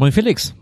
Moin 0.00 0.12
Felix. 0.12 0.54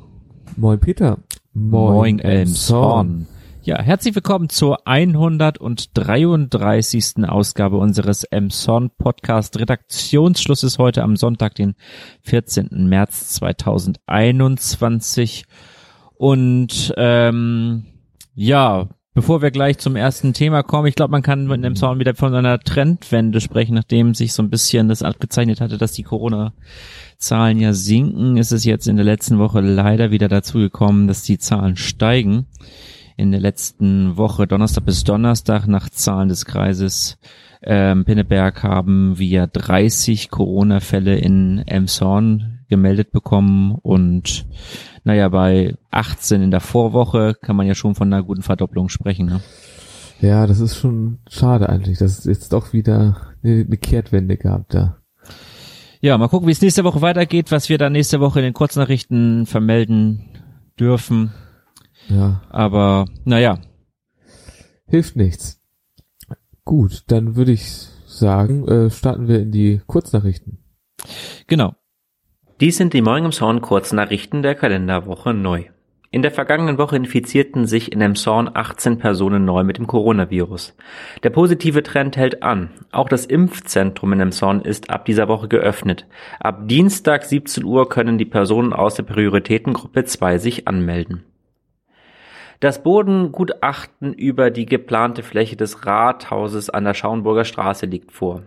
Moin 0.56 0.80
Peter. 0.80 1.18
Moin, 1.52 1.92
Moin 1.92 2.18
Elmshorn. 2.20 3.26
Ja, 3.60 3.82
herzlich 3.82 4.14
willkommen 4.14 4.48
zur 4.48 4.88
133. 4.88 7.28
Ausgabe 7.28 7.76
unseres 7.76 8.24
Emson 8.24 8.90
Podcast. 8.96 9.58
Redaktionsschluss 9.58 10.62
ist 10.62 10.78
heute 10.78 11.02
am 11.02 11.16
Sonntag, 11.16 11.54
den 11.54 11.74
14. 12.22 12.88
März 12.88 13.34
2021. 13.34 15.44
Und 16.14 16.94
ähm, 16.96 17.84
ja, 18.34 18.88
Bevor 19.16 19.40
wir 19.40 19.50
gleich 19.50 19.78
zum 19.78 19.96
ersten 19.96 20.34
Thema 20.34 20.62
kommen, 20.62 20.88
ich 20.88 20.94
glaube, 20.94 21.12
man 21.12 21.22
kann 21.22 21.46
mit 21.46 21.64
dem 21.64 21.74
Sound 21.74 21.98
wieder 21.98 22.14
von 22.14 22.34
einer 22.34 22.60
Trendwende 22.60 23.40
sprechen, 23.40 23.74
nachdem 23.74 24.12
sich 24.12 24.34
so 24.34 24.42
ein 24.42 24.50
bisschen 24.50 24.90
das 24.90 25.02
abgezeichnet 25.02 25.62
hatte, 25.62 25.78
dass 25.78 25.92
die 25.92 26.02
Corona-Zahlen 26.02 27.58
ja 27.58 27.72
sinken, 27.72 28.36
ist 28.36 28.52
es 28.52 28.66
jetzt 28.66 28.86
in 28.86 28.96
der 28.96 29.06
letzten 29.06 29.38
Woche 29.38 29.62
leider 29.62 30.10
wieder 30.10 30.28
dazu 30.28 30.58
gekommen, 30.58 31.08
dass 31.08 31.22
die 31.22 31.38
Zahlen 31.38 31.76
steigen. 31.76 32.44
In 33.16 33.30
der 33.30 33.40
letzten 33.40 34.18
Woche, 34.18 34.46
Donnerstag 34.46 34.84
bis 34.84 35.02
Donnerstag, 35.02 35.66
nach 35.66 35.88
Zahlen 35.88 36.28
des 36.28 36.44
Kreises 36.44 37.16
ähm, 37.62 38.04
Pinneberg, 38.04 38.62
haben 38.62 39.18
wir 39.18 39.46
30 39.46 40.28
Corona-Fälle 40.28 41.16
in 41.16 41.66
Emshorn 41.66 42.55
gemeldet 42.68 43.12
bekommen 43.12 43.74
und 43.82 44.46
naja, 45.04 45.28
bei 45.28 45.76
18 45.90 46.42
in 46.42 46.50
der 46.50 46.60
Vorwoche 46.60 47.34
kann 47.40 47.56
man 47.56 47.66
ja 47.66 47.74
schon 47.74 47.94
von 47.94 48.12
einer 48.12 48.22
guten 48.22 48.42
Verdopplung 48.42 48.88
sprechen. 48.88 49.26
Ne? 49.26 49.40
Ja, 50.20 50.46
das 50.46 50.60
ist 50.60 50.76
schon 50.76 51.18
schade 51.28 51.68
eigentlich, 51.68 51.98
dass 51.98 52.18
es 52.18 52.24
jetzt 52.24 52.52
doch 52.52 52.72
wieder 52.72 53.16
eine, 53.44 53.76
Kehrtwende 53.76 54.36
gab 54.36 54.68
da. 54.70 54.98
Ja, 56.00 56.18
mal 56.18 56.28
gucken, 56.28 56.48
wie 56.48 56.52
es 56.52 56.62
nächste 56.62 56.84
Woche 56.84 57.02
weitergeht, 57.02 57.50
was 57.50 57.68
wir 57.68 57.78
dann 57.78 57.92
nächste 57.92 58.20
Woche 58.20 58.40
in 58.40 58.44
den 58.44 58.54
Kurznachrichten 58.54 59.46
vermelden 59.46 60.24
dürfen. 60.78 61.32
Ja. 62.08 62.42
Aber 62.50 63.06
naja. 63.24 63.58
Hilft 64.86 65.16
nichts. 65.16 65.60
Gut, 66.64 67.04
dann 67.08 67.36
würde 67.36 67.52
ich 67.52 67.88
sagen, 68.06 68.66
äh, 68.68 68.90
starten 68.90 69.28
wir 69.28 69.40
in 69.40 69.52
die 69.52 69.80
Kurznachrichten. 69.86 70.58
Genau. 71.46 71.74
Dies 72.58 72.78
sind 72.78 72.94
die 72.94 73.02
Morgen 73.02 73.26
im 73.26 73.32
Zorn 73.32 73.60
Kurznachrichten 73.60 74.40
der 74.40 74.54
Kalenderwoche 74.54 75.34
neu. 75.34 75.64
In 76.10 76.22
der 76.22 76.30
vergangenen 76.30 76.78
Woche 76.78 76.96
infizierten 76.96 77.66
sich 77.66 77.92
in 77.92 78.00
Emshorn 78.00 78.48
18 78.54 78.96
Personen 78.96 79.44
neu 79.44 79.62
mit 79.62 79.76
dem 79.76 79.86
Coronavirus. 79.86 80.74
Der 81.22 81.28
positive 81.28 81.82
Trend 81.82 82.16
hält 82.16 82.42
an. 82.42 82.70
Auch 82.92 83.10
das 83.10 83.26
Impfzentrum 83.26 84.14
in 84.14 84.20
Emshorn 84.20 84.62
ist 84.62 84.88
ab 84.88 85.04
dieser 85.04 85.28
Woche 85.28 85.48
geöffnet. 85.48 86.06
Ab 86.40 86.66
Dienstag 86.66 87.24
17 87.24 87.62
Uhr 87.62 87.90
können 87.90 88.16
die 88.16 88.24
Personen 88.24 88.72
aus 88.72 88.94
der 88.94 89.02
Prioritätengruppe 89.02 90.06
2 90.06 90.38
sich 90.38 90.66
anmelden. 90.66 91.24
Das 92.60 92.82
Bodengutachten 92.82 94.14
über 94.14 94.50
die 94.50 94.64
geplante 94.64 95.22
Fläche 95.22 95.56
des 95.56 95.84
Rathauses 95.84 96.70
an 96.70 96.84
der 96.84 96.94
Schauenburger 96.94 97.44
Straße 97.44 97.84
liegt 97.84 98.12
vor. 98.12 98.44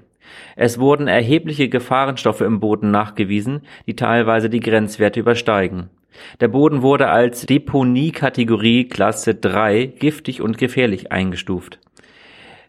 Es 0.55 0.79
wurden 0.79 1.07
erhebliche 1.07 1.69
Gefahrenstoffe 1.69 2.41
im 2.41 2.59
Boden 2.59 2.91
nachgewiesen, 2.91 3.61
die 3.87 3.95
teilweise 3.95 4.49
die 4.49 4.59
Grenzwerte 4.59 5.19
übersteigen. 5.19 5.89
Der 6.39 6.47
Boden 6.47 6.81
wurde 6.81 7.09
als 7.09 7.45
Deponiekategorie 7.45 8.87
Klasse 8.87 9.35
3 9.35 9.85
giftig 9.85 10.41
und 10.41 10.57
gefährlich 10.57 11.11
eingestuft. 11.11 11.79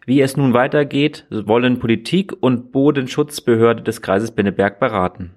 Wie 0.05 0.21
es 0.21 0.35
nun 0.35 0.53
weitergeht, 0.53 1.25
wollen 1.29 1.79
Politik 1.79 2.33
und 2.39 2.71
Bodenschutzbehörde 2.71 3.83
des 3.83 4.01
Kreises 4.01 4.31
Binneberg 4.31 4.79
beraten. 4.79 5.31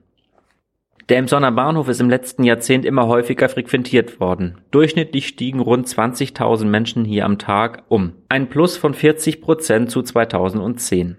Der 1.10 1.18
Emsonner 1.18 1.52
Bahnhof 1.52 1.88
ist 1.90 2.00
im 2.00 2.08
letzten 2.08 2.44
Jahrzehnt 2.44 2.86
immer 2.86 3.06
häufiger 3.06 3.50
frequentiert 3.50 4.20
worden. 4.20 4.56
Durchschnittlich 4.70 5.28
stiegen 5.28 5.60
rund 5.60 5.86
20.000 5.86 6.64
Menschen 6.64 7.04
hier 7.04 7.26
am 7.26 7.38
Tag 7.38 7.82
um. 7.88 8.12
Ein 8.30 8.48
Plus 8.48 8.78
von 8.78 8.94
40 8.94 9.42
Prozent 9.42 9.90
zu 9.90 10.00
2010. 10.00 11.18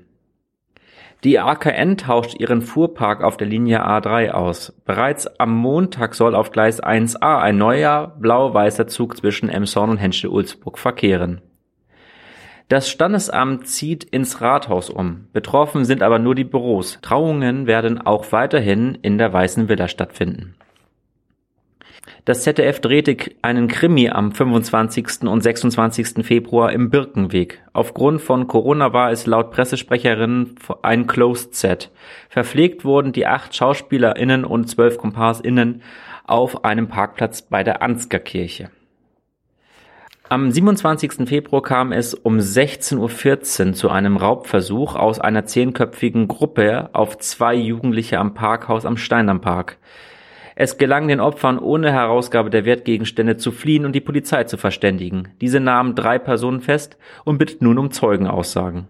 Die 1.26 1.40
AKN 1.40 1.98
tauscht 1.98 2.40
ihren 2.40 2.62
Fuhrpark 2.62 3.24
auf 3.24 3.36
der 3.36 3.48
Linie 3.48 3.84
A3 3.84 4.30
aus. 4.30 4.80
Bereits 4.86 5.26
am 5.40 5.58
Montag 5.58 6.14
soll 6.14 6.36
auf 6.36 6.52
Gleis 6.52 6.84
1a 6.84 7.40
ein 7.42 7.58
neuer 7.58 8.16
blau-weißer 8.20 8.86
Zug 8.86 9.18
zwischen 9.18 9.50
Emshorn 9.50 9.90
und 9.90 9.98
Henschel-Ulzburg 9.98 10.78
verkehren. 10.78 11.42
Das 12.68 12.92
Standesamt 12.92 13.68
zieht 13.68 14.04
ins 14.04 14.40
Rathaus 14.40 14.92
um. 14.92 15.28
Betroffen 15.34 15.84
sind 15.84 16.04
aber 16.04 16.20
nur 16.20 16.36
die 16.36 16.44
Büros. 16.44 17.00
Trauungen 17.02 17.66
werden 17.66 18.00
auch 18.00 18.32
weiterhin 18.32 18.94
in 19.02 19.18
der 19.18 19.34
Weißen 19.34 19.68
Villa 19.68 19.88
stattfinden. 19.88 20.54
Das 22.26 22.42
ZDF 22.42 22.80
drehte 22.80 23.16
einen 23.44 23.68
Krimi 23.68 24.10
am 24.10 24.32
25. 24.32 25.28
und 25.28 25.42
26. 25.42 26.26
Februar 26.26 26.72
im 26.72 26.90
Birkenweg. 26.90 27.62
Aufgrund 27.72 28.20
von 28.20 28.48
Corona 28.48 28.94
war 28.94 29.12
es 29.12 29.28
laut 29.28 29.52
Pressesprecherin 29.52 30.56
ein 30.82 31.06
Closed 31.06 31.54
Set. 31.54 31.92
Verpflegt 32.30 32.84
wurden 32.84 33.12
die 33.12 33.28
acht 33.28 33.56
SchauspielerInnen 33.56 34.44
und 34.44 34.68
zwölf 34.68 34.98
KomparsInnen 34.98 35.84
auf 36.26 36.66
einem 36.66 36.88
Parkplatz 36.88 37.44
bei 37.44 37.64
der 37.64 37.84
Ansgar-Kirche. 37.84 38.72
Am 40.28 40.50
27. 40.50 41.30
Februar 41.30 41.62
kam 41.62 41.92
es 41.92 42.16
um 42.16 42.40
16.14 42.40 43.68
Uhr 43.68 43.74
zu 43.74 43.90
einem 43.92 44.18
Raubversuch 44.18 44.96
aus 44.96 45.20
einer 45.20 45.46
zehnköpfigen 45.46 46.28
Gruppe 46.28 46.90
auf 46.94 47.20
zwei 47.20 47.54
Jugendliche 47.54 48.18
am 48.18 48.34
Parkhaus 48.34 48.84
am 48.84 48.98
Steindammpark. 48.98 49.78
Es 50.58 50.78
gelang 50.78 51.10
den 51.10 51.20
Opfern 51.20 51.60
ohne 51.60 51.92
Herausgabe 51.92 52.50
der 52.50 52.64
Wertgegenstände 52.64 53.36
zu 53.36 53.52
fliehen 53.52 53.86
und 53.86 53.94
die 53.94 54.02
Polizei 54.02 54.46
zu 54.46 54.56
verständigen. 54.56 55.28
Diese 55.42 55.60
nahmen 55.60 55.96
drei 55.96 56.18
Personen 56.18 56.62
fest 56.62 56.98
und 57.26 57.38
bittet 57.38 57.62
nun 57.62 57.78
um 57.78 57.92
Zeugenaussagen. 57.92 58.88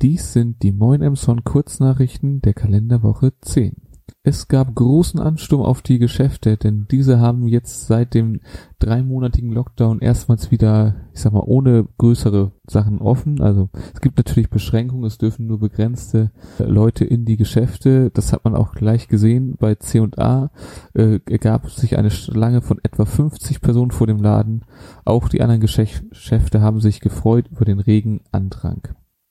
Dies 0.00 0.32
sind 0.32 0.62
die 0.62 0.72
Moin 0.72 1.02
Emson 1.02 1.44
Kurznachrichten 1.44 2.40
der 2.40 2.54
Kalenderwoche 2.54 3.32
10. 3.42 3.89
Es 4.22 4.48
gab 4.48 4.74
großen 4.74 5.18
Ansturm 5.18 5.62
auf 5.62 5.82
die 5.82 5.98
Geschäfte, 5.98 6.56
denn 6.56 6.86
diese 6.90 7.20
haben 7.20 7.48
jetzt 7.48 7.86
seit 7.86 8.14
dem 8.14 8.40
dreimonatigen 8.78 9.50
Lockdown 9.50 10.00
erstmals 10.00 10.50
wieder, 10.50 10.96
ich 11.14 11.20
sag 11.20 11.32
mal, 11.32 11.44
ohne 11.44 11.86
größere 11.98 12.52
Sachen 12.66 13.00
offen. 13.00 13.40
Also 13.40 13.70
es 13.94 14.00
gibt 14.00 14.18
natürlich 14.18 14.50
Beschränkungen, 14.50 15.04
es 15.04 15.18
dürfen 15.18 15.46
nur 15.46 15.58
begrenzte 15.58 16.30
Leute 16.58 17.04
in 17.04 17.24
die 17.24 17.36
Geschäfte. 17.36 18.10
Das 18.10 18.32
hat 18.32 18.44
man 18.44 18.54
auch 18.54 18.72
gleich 18.72 19.08
gesehen. 19.08 19.56
Bei 19.58 19.74
C&A 19.74 20.50
äh, 20.94 21.20
ergab 21.26 21.70
sich 21.70 21.96
eine 21.96 22.10
Schlange 22.10 22.60
von 22.60 22.78
etwa 22.82 23.04
50 23.04 23.60
Personen 23.60 23.90
vor 23.90 24.06
dem 24.06 24.18
Laden. 24.18 24.64
Auch 25.04 25.28
die 25.28 25.40
anderen 25.40 25.60
Geschäfte 25.60 26.60
haben 26.60 26.80
sich 26.80 27.00
gefreut 27.00 27.46
über 27.50 27.64
den 27.64 27.80
regen 27.80 28.20
Andrang. 28.32 28.82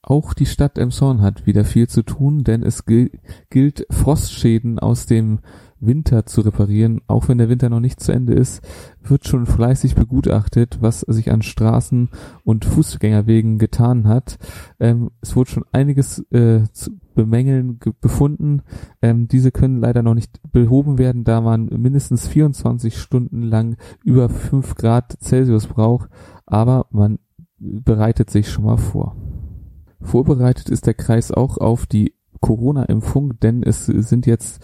Auch 0.01 0.33
die 0.33 0.45
Stadt 0.45 0.77
Emshorn 0.77 1.21
hat 1.21 1.45
wieder 1.45 1.65
viel 1.65 1.87
zu 1.87 2.03
tun, 2.03 2.43
denn 2.43 2.63
es 2.63 2.85
gilt 2.85 3.85
Frostschäden 3.89 4.79
aus 4.79 5.05
dem 5.05 5.39
Winter 5.81 6.25
zu 6.25 6.41
reparieren. 6.41 7.01
Auch 7.07 7.27
wenn 7.27 7.37
der 7.37 7.49
Winter 7.49 7.69
noch 7.69 7.79
nicht 7.79 7.99
zu 7.99 8.11
Ende 8.11 8.33
ist, 8.33 8.61
wird 9.03 9.27
schon 9.27 9.45
fleißig 9.45 9.95
begutachtet, 9.95 10.77
was 10.81 11.01
sich 11.01 11.31
an 11.31 11.41
Straßen 11.41 12.09
und 12.43 12.65
Fußgängerwegen 12.65 13.57
getan 13.59 14.07
hat. 14.07 14.37
Ähm, 14.79 15.11
es 15.21 15.35
wurde 15.35 15.51
schon 15.51 15.65
einiges 15.71 16.19
äh, 16.31 16.63
zu 16.71 16.91
bemängeln 17.15 17.79
befunden. 18.01 18.61
Ähm, 19.01 19.27
diese 19.27 19.51
können 19.51 19.79
leider 19.79 20.03
noch 20.03 20.15
nicht 20.15 20.39
behoben 20.51 20.97
werden, 20.97 21.23
da 21.23 21.41
man 21.41 21.65
mindestens 21.65 22.27
24 22.27 22.97
Stunden 22.97 23.43
lang 23.43 23.75
über 24.03 24.29
5 24.29 24.75
Grad 24.75 25.17
Celsius 25.21 25.67
braucht. 25.67 26.09
Aber 26.45 26.87
man 26.91 27.19
bereitet 27.57 28.29
sich 28.29 28.49
schon 28.49 28.65
mal 28.65 28.77
vor. 28.77 29.15
Vorbereitet 30.01 30.69
ist 30.69 30.87
der 30.87 30.93
Kreis 30.93 31.31
auch 31.31 31.57
auf 31.57 31.85
die 31.85 32.13
Corona-Impfung, 32.41 33.39
denn 33.39 33.63
es 33.63 33.85
sind 33.85 34.25
jetzt 34.25 34.63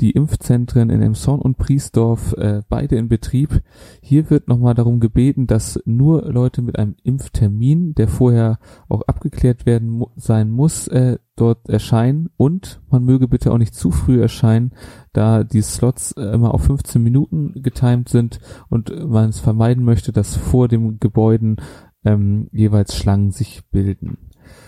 die 0.00 0.10
Impfzentren 0.10 0.90
in 0.90 1.00
Emson 1.00 1.40
und 1.40 1.56
Priesdorf 1.56 2.34
äh, 2.34 2.62
beide 2.68 2.96
in 2.96 3.08
Betrieb. 3.08 3.62
Hier 4.02 4.28
wird 4.28 4.46
nochmal 4.46 4.74
darum 4.74 5.00
gebeten, 5.00 5.46
dass 5.46 5.80
nur 5.86 6.30
Leute 6.30 6.60
mit 6.60 6.78
einem 6.78 6.96
Impftermin, 7.02 7.94
der 7.94 8.06
vorher 8.06 8.58
auch 8.90 9.02
abgeklärt 9.02 9.64
werden 9.64 9.88
mu 9.88 10.08
sein 10.16 10.50
muss, 10.50 10.86
äh, 10.88 11.18
dort 11.34 11.70
erscheinen 11.70 12.28
und 12.36 12.82
man 12.90 13.04
möge 13.04 13.26
bitte 13.26 13.52
auch 13.52 13.58
nicht 13.58 13.74
zu 13.74 13.90
früh 13.90 14.20
erscheinen, 14.20 14.72
da 15.14 15.44
die 15.44 15.62
Slots 15.62 16.12
äh, 16.12 16.24
immer 16.24 16.52
auf 16.52 16.64
15 16.64 17.02
Minuten 17.02 17.54
getimt 17.62 18.10
sind 18.10 18.38
und 18.68 18.90
man 19.08 19.30
es 19.30 19.40
vermeiden 19.40 19.82
möchte, 19.82 20.12
dass 20.12 20.36
vor 20.36 20.68
dem 20.68 21.00
Gebäuden 21.00 21.56
ähm, 22.04 22.48
jeweils 22.52 22.94
Schlangen 22.94 23.30
sich 23.30 23.62
bilden 23.70 24.18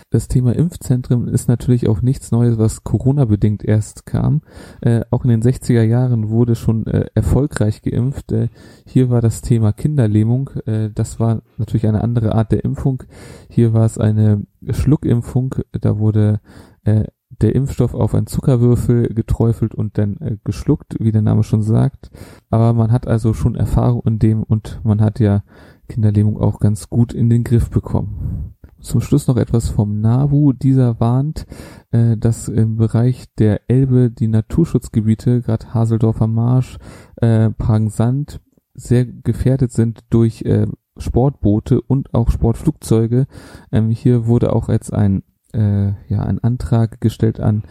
das 0.09 0.27
Thema 0.27 0.55
Impfzentren 0.55 1.27
ist 1.27 1.47
natürlich 1.47 1.87
auch 1.87 2.01
nichts 2.01 2.31
Neues, 2.31 2.57
was 2.57 2.83
Corona-bedingt 2.83 3.63
erst 3.63 4.05
kam. 4.05 4.41
Äh, 4.81 5.01
auch 5.11 5.23
in 5.23 5.29
den 5.29 5.43
60er 5.43 5.83
Jahren 5.83 6.29
wurde 6.29 6.55
schon 6.55 6.87
äh, 6.87 7.05
erfolgreich 7.13 7.81
geimpft. 7.81 8.31
Äh, 8.31 8.49
hier 8.85 9.09
war 9.09 9.21
das 9.21 9.41
Thema 9.41 9.71
Kinderlähmung. 9.71 10.49
Äh, 10.65 10.89
das 10.93 11.19
war 11.19 11.43
natürlich 11.57 11.87
eine 11.87 12.01
andere 12.01 12.33
Art 12.33 12.51
der 12.51 12.63
Impfung. 12.63 13.03
Hier 13.49 13.73
war 13.73 13.85
es 13.85 13.97
eine 13.97 14.45
Schluckimpfung. 14.69 15.55
Da 15.71 15.99
wurde 15.99 16.39
äh, 16.85 17.03
der 17.41 17.55
Impfstoff 17.55 17.93
auf 17.93 18.15
einen 18.15 18.27
Zuckerwürfel 18.27 19.13
geträufelt 19.13 19.75
und 19.75 19.97
dann 19.97 20.17
äh, 20.17 20.37
geschluckt, 20.43 20.95
wie 20.99 21.11
der 21.11 21.21
Name 21.21 21.43
schon 21.43 21.61
sagt. 21.61 22.09
Aber 22.49 22.73
man 22.73 22.91
hat 22.91 23.07
also 23.07 23.33
schon 23.33 23.55
Erfahrung 23.55 24.01
in 24.05 24.19
dem 24.19 24.43
und 24.43 24.81
man 24.83 25.01
hat 25.01 25.19
ja 25.19 25.43
Kinderlähmung 25.87 26.39
auch 26.39 26.59
ganz 26.59 26.89
gut 26.89 27.13
in 27.13 27.29
den 27.29 27.43
Griff 27.43 27.69
bekommen. 27.69 28.55
Zum 28.81 29.01
Schluss 29.01 29.27
noch 29.27 29.37
etwas 29.37 29.69
vom 29.69 29.99
NABU. 29.99 30.53
Dieser 30.53 30.99
warnt, 30.99 31.45
äh, 31.91 32.17
dass 32.17 32.47
im 32.47 32.77
Bereich 32.77 33.25
der 33.37 33.69
Elbe 33.69 34.09
die 34.09 34.27
Naturschutzgebiete, 34.27 35.41
gerade 35.41 35.73
Haseldorfer 35.73 36.27
Marsch, 36.27 36.77
äh, 37.17 37.49
Prangensand, 37.49 38.41
sehr 38.73 39.05
gefährdet 39.05 39.71
sind 39.71 39.99
durch 40.09 40.43
äh, 40.43 40.67
Sportboote 40.97 41.81
und 41.81 42.13
auch 42.13 42.31
Sportflugzeuge. 42.31 43.27
Ähm, 43.71 43.89
hier 43.89 44.27
wurde 44.27 44.53
auch 44.53 44.69
jetzt 44.69 44.93
ein 44.93 45.23
äh, 45.53 45.93
ja 46.07 46.21
ein 46.23 46.39
Antrag 46.43 47.01
gestellt 47.01 47.39
an 47.39 47.63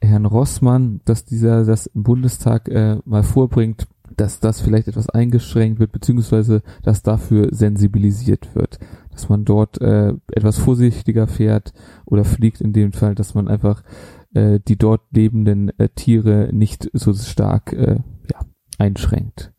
Herrn 0.00 0.26
Rossmann, 0.26 1.00
dass 1.04 1.24
dieser 1.24 1.64
das 1.64 1.86
im 1.86 2.02
Bundestag 2.02 2.68
äh, 2.68 2.96
mal 3.04 3.22
vorbringt, 3.22 3.86
dass 4.20 4.38
das 4.38 4.60
vielleicht 4.60 4.86
etwas 4.86 5.08
eingeschränkt 5.08 5.80
wird, 5.80 5.92
beziehungsweise 5.92 6.62
dass 6.82 7.02
dafür 7.02 7.48
sensibilisiert 7.52 8.54
wird, 8.54 8.78
dass 9.12 9.30
man 9.30 9.46
dort 9.46 9.80
äh, 9.80 10.12
etwas 10.30 10.58
vorsichtiger 10.58 11.26
fährt 11.26 11.72
oder 12.04 12.24
fliegt 12.24 12.60
in 12.60 12.74
dem 12.74 12.92
Fall, 12.92 13.14
dass 13.14 13.34
man 13.34 13.48
einfach 13.48 13.82
äh, 14.34 14.60
die 14.60 14.76
dort 14.76 15.00
lebenden 15.10 15.70
äh, 15.78 15.88
Tiere 15.88 16.50
nicht 16.52 16.90
so 16.92 17.14
stark 17.14 17.72
äh, 17.72 17.96
ja, 18.30 18.40
einschränkt. 18.78 19.52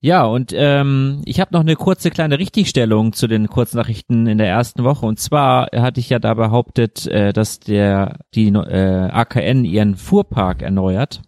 Ja, 0.00 0.24
und 0.24 0.52
ähm, 0.54 1.22
ich 1.24 1.40
habe 1.40 1.52
noch 1.52 1.60
eine 1.60 1.76
kurze 1.76 2.10
kleine 2.10 2.38
Richtigstellung 2.40 3.12
zu 3.12 3.28
den 3.28 3.48
Kurznachrichten 3.48 4.26
in 4.26 4.38
der 4.38 4.48
ersten 4.48 4.82
Woche. 4.84 5.06
Und 5.06 5.20
zwar 5.20 5.68
hatte 5.74 5.98
ich 5.98 6.08
ja 6.08 6.18
da 6.18 6.34
behauptet, 6.34 7.06
äh, 7.06 7.32
dass 7.32 7.60
der 7.60 8.18
die 8.34 8.48
äh, 8.48 9.10
AKN 9.10 9.64
ihren 9.64 9.96
Fuhrpark 9.96 10.62
erneuert. 10.62 11.22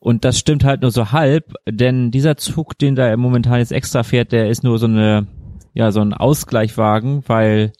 Und 0.00 0.24
das 0.24 0.38
stimmt 0.38 0.64
halt 0.64 0.82
nur 0.82 0.90
so 0.90 1.12
halb, 1.12 1.54
denn 1.68 2.10
dieser 2.10 2.36
Zug, 2.36 2.78
den 2.78 2.94
da 2.94 3.16
momentan 3.16 3.58
jetzt 3.58 3.72
extra 3.72 4.02
fährt, 4.02 4.32
der 4.32 4.48
ist 4.48 4.62
nur 4.62 4.78
so 4.78 4.86
eine, 4.86 5.26
ja, 5.74 5.90
so 5.90 6.00
ein 6.00 6.14
Ausgleichwagen, 6.14 7.24
weil 7.26 7.72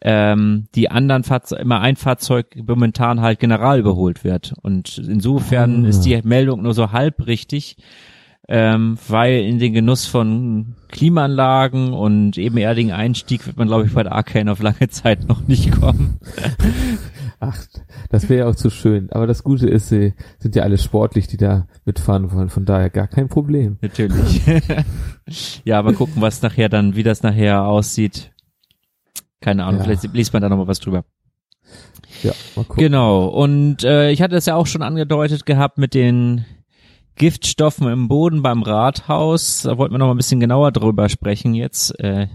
ähm, 0.00 0.68
die 0.74 0.90
anderen 0.90 1.24
Fahrzeuge, 1.24 1.62
immer 1.62 1.80
ein 1.80 1.96
Fahrzeug 1.96 2.56
momentan 2.66 3.20
halt 3.20 3.40
general 3.40 3.80
überholt 3.80 4.22
wird. 4.22 4.54
Und 4.62 4.98
insofern 4.98 5.84
ist 5.84 6.02
die 6.02 6.20
Meldung 6.22 6.62
nur 6.62 6.74
so 6.74 6.92
halb 6.92 7.26
richtig 7.26 7.76
ähm, 8.48 8.98
weil 9.06 9.40
in 9.44 9.58
den 9.58 9.74
Genuss 9.74 10.06
von 10.06 10.74
Klimaanlagen 10.88 11.92
und 11.92 12.38
ebenerdigen 12.38 12.92
Einstieg 12.92 13.46
wird 13.46 13.58
man, 13.58 13.68
glaube 13.68 13.86
ich, 13.86 13.92
bei 13.92 14.02
der 14.02 14.12
Arcane 14.12 14.50
auf 14.50 14.62
lange 14.62 14.88
Zeit 14.88 15.28
noch 15.28 15.46
nicht 15.46 15.70
kommen. 15.70 16.18
Ach, 17.40 17.62
das 18.08 18.28
wäre 18.28 18.40
ja 18.40 18.50
auch 18.50 18.56
zu 18.56 18.70
schön. 18.70 19.10
Aber 19.12 19.26
das 19.26 19.44
Gute 19.44 19.68
ist, 19.68 19.90
sie 19.90 20.14
sind 20.38 20.56
ja 20.56 20.62
alle 20.62 20.78
sportlich, 20.78 21.28
die 21.28 21.36
da 21.36 21.68
mitfahren 21.84 22.32
wollen. 22.32 22.48
Von 22.48 22.64
daher 22.64 22.90
gar 22.90 23.06
kein 23.06 23.28
Problem. 23.28 23.76
Natürlich. 23.82 24.40
ja, 25.64 25.78
aber 25.78 25.92
gucken, 25.92 26.22
was 26.22 26.42
nachher 26.42 26.68
dann, 26.70 26.96
wie 26.96 27.02
das 27.02 27.22
nachher 27.22 27.64
aussieht. 27.64 28.32
Keine 29.40 29.64
Ahnung, 29.64 29.80
ja. 29.80 29.84
vielleicht 29.84 30.14
liest 30.14 30.32
man 30.32 30.42
da 30.42 30.48
nochmal 30.48 30.66
was 30.66 30.80
drüber. 30.80 31.04
Ja, 32.22 32.32
mal 32.56 32.64
gucken. 32.64 32.82
Genau. 32.82 33.26
Und 33.26 33.84
äh, 33.84 34.10
ich 34.10 34.22
hatte 34.22 34.36
es 34.36 34.46
ja 34.46 34.56
auch 34.56 34.66
schon 34.66 34.82
angedeutet 34.82 35.46
gehabt 35.46 35.78
mit 35.78 35.94
den 35.94 36.44
Giftstoffen 37.18 37.88
im 37.88 38.08
Boden 38.08 38.42
beim 38.42 38.62
Rathaus. 38.62 39.62
Da 39.62 39.76
wollten 39.76 39.94
wir 39.94 39.98
noch 39.98 40.06
mal 40.06 40.14
ein 40.14 40.18
bisschen 40.18 40.40
genauer 40.40 40.72
drüber 40.72 41.08
sprechen 41.08 41.54
jetzt. 41.54 41.98
Äh, 42.00 42.28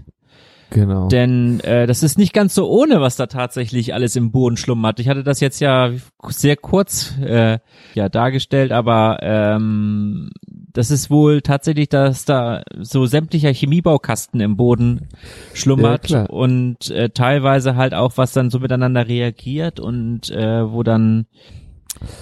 Genau. 0.74 1.06
Denn 1.06 1.60
äh, 1.60 1.86
das 1.86 2.02
ist 2.02 2.18
nicht 2.18 2.32
ganz 2.32 2.54
so 2.54 2.68
ohne, 2.68 3.00
was 3.00 3.14
da 3.14 3.26
tatsächlich 3.26 3.94
alles 3.94 4.16
im 4.16 4.32
Boden 4.32 4.56
schlummert. 4.56 4.98
Ich 4.98 5.08
hatte 5.08 5.22
das 5.22 5.38
jetzt 5.38 5.60
ja 5.60 5.92
sehr 6.26 6.56
kurz 6.56 7.16
äh, 7.18 7.60
ja 7.94 8.08
dargestellt, 8.08 8.72
aber 8.72 9.18
ähm, 9.22 10.30
das 10.72 10.90
ist 10.90 11.10
wohl 11.10 11.42
tatsächlich, 11.42 11.88
dass 11.90 12.24
da 12.24 12.62
so 12.80 13.06
sämtlicher 13.06 13.52
Chemiebaukasten 13.52 14.40
im 14.40 14.56
Boden 14.56 15.08
schlummert 15.52 16.10
ja, 16.10 16.24
und 16.24 16.90
äh, 16.90 17.10
teilweise 17.10 17.76
halt 17.76 17.94
auch 17.94 18.14
was 18.16 18.32
dann 18.32 18.50
so 18.50 18.58
miteinander 18.58 19.06
reagiert 19.06 19.78
und 19.78 20.30
äh, 20.32 20.68
wo 20.68 20.82
dann 20.82 21.26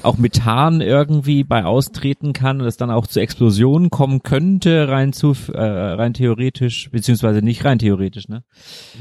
auch 0.03 0.19
Methan 0.19 0.81
irgendwie 0.81 1.45
bei 1.45 1.65
austreten 1.65 2.33
kann 2.33 2.61
und 2.61 2.67
es 2.67 2.77
dann 2.77 2.91
auch 2.91 3.07
zu 3.07 3.21
Explosionen 3.21 3.91
kommen 3.91 4.23
könnte, 4.23 4.89
rein 4.89 5.13
zu 5.13 5.35
äh, 5.53 5.61
rein 5.61 6.15
theoretisch, 6.15 6.91
beziehungsweise 6.91 7.43
nicht 7.43 7.65
rein 7.65 7.79
theoretisch, 7.79 8.29
ne? 8.29 8.45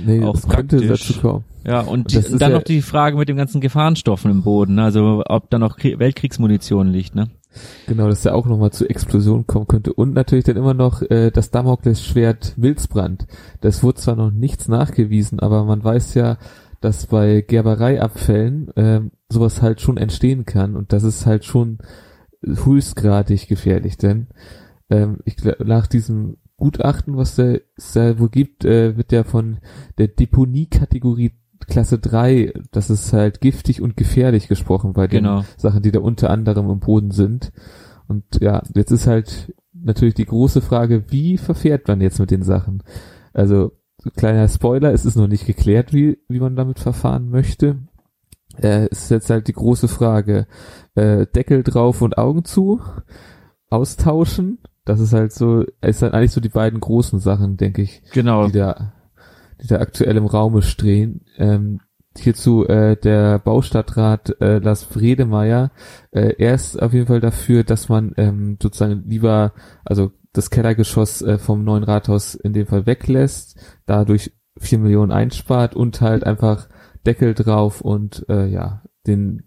Nee, 0.04 0.24
auch 0.24 0.34
das 0.34 0.48
könnte 0.48 0.86
dazu 0.86 1.14
kommen. 1.14 1.44
Ja, 1.66 1.82
und, 1.82 1.88
und 1.88 2.12
die, 2.12 2.38
dann 2.38 2.52
ja 2.52 2.58
noch 2.58 2.64
die 2.64 2.82
Frage 2.82 3.18
mit 3.18 3.30
den 3.30 3.38
ganzen 3.38 3.62
Gefahrenstoffen 3.62 4.32
im 4.32 4.44
Boden, 4.44 4.76
ne? 4.76 4.84
also 4.84 5.24
ob 5.26 5.50
da 5.50 5.60
noch 5.60 5.78
Krie 5.78 6.00
Weltkriegsmunition 6.00 6.88
liegt, 6.88 7.16
ne? 7.16 7.30
Genau, 7.86 8.08
dass 8.08 8.22
da 8.22 8.34
auch 8.34 8.46
nochmal 8.46 8.72
zu 8.72 8.90
Explosionen 8.90 9.46
kommen 9.46 9.68
könnte. 9.68 9.92
Und 9.92 10.14
natürlich 10.14 10.46
dann 10.46 10.56
immer 10.56 10.74
noch 10.74 11.02
äh, 11.02 11.32
das 11.32 11.52
Damoklesschwert 11.52 12.54
Wilsbrand. 12.56 13.28
Das 13.60 13.84
wurde 13.84 14.00
zwar 14.00 14.16
noch 14.16 14.32
nichts 14.32 14.70
nachgewiesen, 14.70 15.40
aber 15.42 15.66
man 15.66 15.84
weiß 15.84 16.14
ja, 16.14 16.38
dass 16.82 17.08
bei 17.08 17.42
Gerbereiabfällen 17.42 18.76
äh, 18.76 19.02
sowas 19.30 19.62
halt 19.62 19.82
schon 19.82 19.98
entstehen 19.98 20.46
kann 20.46 20.76
und 20.76 20.94
das 20.94 21.04
ist 21.04 21.26
halt 21.26 21.46
schon 21.46 21.78
höchstgradig 22.44 23.48
gefährlich, 23.48 23.98
denn 23.98 24.28
ähm, 24.90 25.20
ich 25.26 25.38
nach 25.64 25.88
diesem 25.88 26.38
Gutachten, 26.58 27.18
was 27.18 27.36
da, 27.36 27.56
es 27.76 27.94
da 27.94 28.20
wo 28.20 28.28
gibt, 28.28 28.66
äh, 28.66 28.98
wird 28.98 29.12
ja 29.12 29.24
von 29.24 29.60
der 29.98 30.10
Deponie-Kategorie 30.10 31.32
Klasse 31.68 32.00
3, 32.00 32.54
das 32.72 32.90
ist 32.90 33.14
halt 33.14 33.42
giftig 33.42 33.82
und 33.82 33.98
gefährlich 33.98 34.48
gesprochen 34.48 34.94
bei 34.94 35.08
den 35.08 35.24
genau. 35.24 35.46
Sachen, 35.58 35.82
die 35.82 35.92
da 35.92 36.00
unter 36.00 36.30
anderem 36.30 36.70
im 36.70 36.80
Boden 36.80 37.12
sind. 37.12 37.52
Und 38.08 38.26
ja, 38.42 38.62
jetzt 38.76 38.92
ist 38.92 39.08
halt 39.08 39.54
natürlich 39.74 40.16
die 40.16 40.26
große 40.26 40.62
Frage, 40.62 41.06
wie 41.10 41.38
verfährt 41.38 41.88
man 41.88 42.02
jetzt 42.02 42.20
mit 42.20 42.32
den 42.32 42.44
Sachen? 42.44 42.84
Also 43.34 43.72
kleiner 44.16 44.48
Spoiler, 44.48 44.94
es 44.94 45.06
ist 45.06 45.16
noch 45.16 45.28
nicht 45.28 45.46
geklärt, 45.46 45.94
wie, 45.94 46.20
wie 46.28 46.40
man 46.40 46.56
damit 46.56 46.80
verfahren 46.80 47.30
möchte. 47.30 47.80
Äh, 48.62 48.88
ist 48.88 49.12
jetzt 49.12 49.30
halt 49.30 49.48
die 49.48 49.54
große 49.54 49.88
Frage, 49.88 50.48
äh, 50.96 51.26
Deckel 51.28 51.64
drauf 51.64 52.02
und 52.02 52.18
Augen 52.18 52.44
zu, 52.44 52.82
austauschen. 53.70 54.60
Das 54.84 55.00
ist 55.00 55.14
halt 55.14 55.32
so, 55.32 55.64
ist 55.82 56.02
halt 56.02 56.14
eigentlich 56.14 56.32
so 56.32 56.42
die 56.42 56.50
beiden 56.50 56.80
großen 56.80 57.20
Sachen, 57.20 57.58
denke 57.58 57.82
ich. 57.84 58.02
Genau. 58.12 58.48
Die 58.48 58.54
da, 58.54 58.94
die 59.62 59.68
da 59.68 59.80
aktuell 59.80 60.18
im 60.18 60.26
Raume 60.26 60.62
stehen. 60.62 61.26
Ähm, 61.38 61.82
hierzu 62.18 62.68
äh, 62.68 62.98
der 62.98 63.40
Baustadtrat 63.40 64.42
äh, 64.42 64.60
Lars 64.60 64.84
Fredemeyer, 64.84 65.72
äh, 66.12 66.36
er 66.38 66.54
ist 66.54 66.82
auf 66.82 66.94
jeden 66.94 67.08
Fall 67.08 67.22
dafür, 67.22 67.64
dass 67.64 67.90
man 67.90 68.14
ähm, 68.18 68.58
sozusagen 68.62 69.04
lieber, 69.08 69.54
also 69.86 70.12
das 70.34 70.50
Kellergeschoss 70.50 71.22
äh, 71.22 71.38
vom 71.38 71.64
neuen 71.64 71.84
Rathaus 71.84 72.36
in 72.36 72.54
dem 72.54 72.68
Fall 72.68 72.86
weglässt, 72.86 73.58
dadurch 73.86 74.32
vier 74.58 74.80
Millionen 74.80 75.12
einspart 75.12 75.76
und 75.76 76.02
halt 76.02 76.26
einfach 76.26 76.68
Deckel 77.06 77.34
drauf 77.34 77.82
und 77.82 78.26
äh, 78.30 78.48
ja, 78.48 78.84
den 79.08 79.44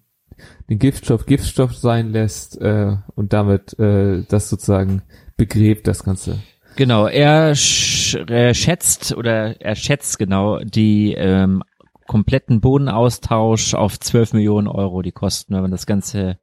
den 0.68 0.78
Giftstoff 0.78 1.26
Giftstoff 1.26 1.76
sein 1.76 2.10
lässt 2.10 2.60
äh, 2.60 2.96
und 3.14 3.32
damit 3.32 3.78
äh, 3.78 4.22
das 4.28 4.48
sozusagen 4.48 5.02
begräbt 5.36 5.86
das 5.86 6.02
Ganze. 6.02 6.40
Genau, 6.76 7.06
er, 7.06 7.54
sch 7.54 8.16
er 8.28 8.52
schätzt 8.52 9.16
oder 9.16 9.60
er 9.60 9.76
schätzt 9.76 10.18
genau 10.18 10.58
die 10.58 11.14
ähm, 11.14 11.62
kompletten 12.06 12.60
Bodenaustausch 12.60 13.74
auf 13.74 13.98
12 13.98 14.34
Millionen 14.34 14.68
Euro 14.68 15.02
die 15.02 15.12
Kosten, 15.12 15.54
wenn 15.54 15.62
man 15.62 15.70
das 15.70 15.86
ganze 15.86 16.38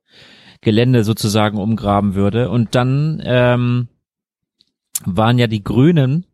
Gelände 0.61 1.03
sozusagen 1.03 1.57
umgraben 1.57 2.15
würde. 2.15 2.49
Und 2.49 2.75
dann 2.75 3.21
ähm, 3.23 3.87
waren 5.05 5.37
ja 5.37 5.47
die 5.47 5.63
Grünen 5.63 6.25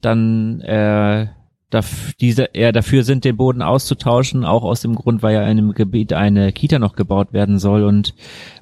dann 0.00 0.60
äh, 0.62 1.28
daf 1.70 2.12
diese, 2.20 2.50
eher 2.52 2.72
dafür 2.72 3.02
sind, 3.02 3.24
den 3.24 3.36
Boden 3.36 3.62
auszutauschen, 3.62 4.44
auch 4.44 4.62
aus 4.62 4.82
dem 4.82 4.94
Grund, 4.94 5.22
weil 5.22 5.34
ja 5.34 5.42
in 5.42 5.58
einem 5.58 5.72
Gebiet 5.72 6.12
eine 6.12 6.52
Kita 6.52 6.78
noch 6.78 6.94
gebaut 6.94 7.32
werden 7.32 7.58
soll 7.58 7.84
und 7.84 8.14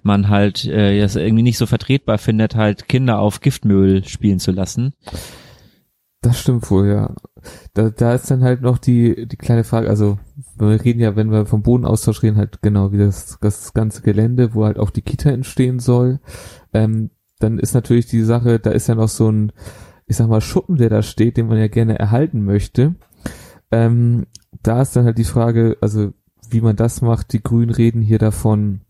man 0.02 0.28
halt 0.28 0.64
äh, 0.66 1.00
das 1.00 1.16
irgendwie 1.16 1.42
nicht 1.42 1.58
so 1.58 1.66
vertretbar 1.66 2.18
findet, 2.18 2.54
halt 2.54 2.88
Kinder 2.88 3.18
auf 3.18 3.40
Giftmüll 3.40 4.04
spielen 4.04 4.38
zu 4.38 4.52
lassen. 4.52 4.94
Das 6.22 6.38
stimmt 6.38 6.70
wohl, 6.70 6.88
ja. 6.88 7.14
Da, 7.72 7.88
da 7.88 8.14
ist 8.14 8.30
dann 8.30 8.42
halt 8.42 8.60
noch 8.60 8.76
die, 8.76 9.26
die 9.26 9.36
kleine 9.36 9.64
Frage, 9.64 9.88
also 9.88 10.18
wir 10.58 10.84
reden 10.84 11.00
ja, 11.00 11.16
wenn 11.16 11.30
wir 11.30 11.46
vom 11.46 11.62
Bodenaustausch 11.62 12.22
reden, 12.22 12.36
halt 12.36 12.60
genau 12.60 12.92
wie 12.92 12.98
das, 12.98 13.38
das 13.40 13.72
ganze 13.72 14.02
Gelände, 14.02 14.54
wo 14.54 14.66
halt 14.66 14.78
auch 14.78 14.90
die 14.90 15.00
Kita 15.00 15.30
entstehen 15.30 15.78
soll. 15.78 16.20
Ähm, 16.74 17.10
dann 17.38 17.58
ist 17.58 17.72
natürlich 17.72 18.06
die 18.06 18.22
Sache, 18.22 18.58
da 18.58 18.70
ist 18.70 18.86
ja 18.86 18.94
noch 18.94 19.08
so 19.08 19.30
ein, 19.30 19.52
ich 20.06 20.16
sag 20.16 20.28
mal, 20.28 20.42
Schuppen, 20.42 20.76
der 20.76 20.90
da 20.90 21.02
steht, 21.02 21.38
den 21.38 21.46
man 21.46 21.56
ja 21.56 21.68
gerne 21.68 21.98
erhalten 21.98 22.44
möchte. 22.44 22.96
Ähm, 23.70 24.26
da 24.62 24.82
ist 24.82 24.94
dann 24.94 25.06
halt 25.06 25.16
die 25.16 25.24
Frage, 25.24 25.78
also 25.80 26.12
wie 26.50 26.60
man 26.60 26.76
das 26.76 27.00
macht. 27.00 27.32
Die 27.32 27.42
Grünen 27.42 27.70
reden 27.70 28.02
hier 28.02 28.18
davon 28.18 28.82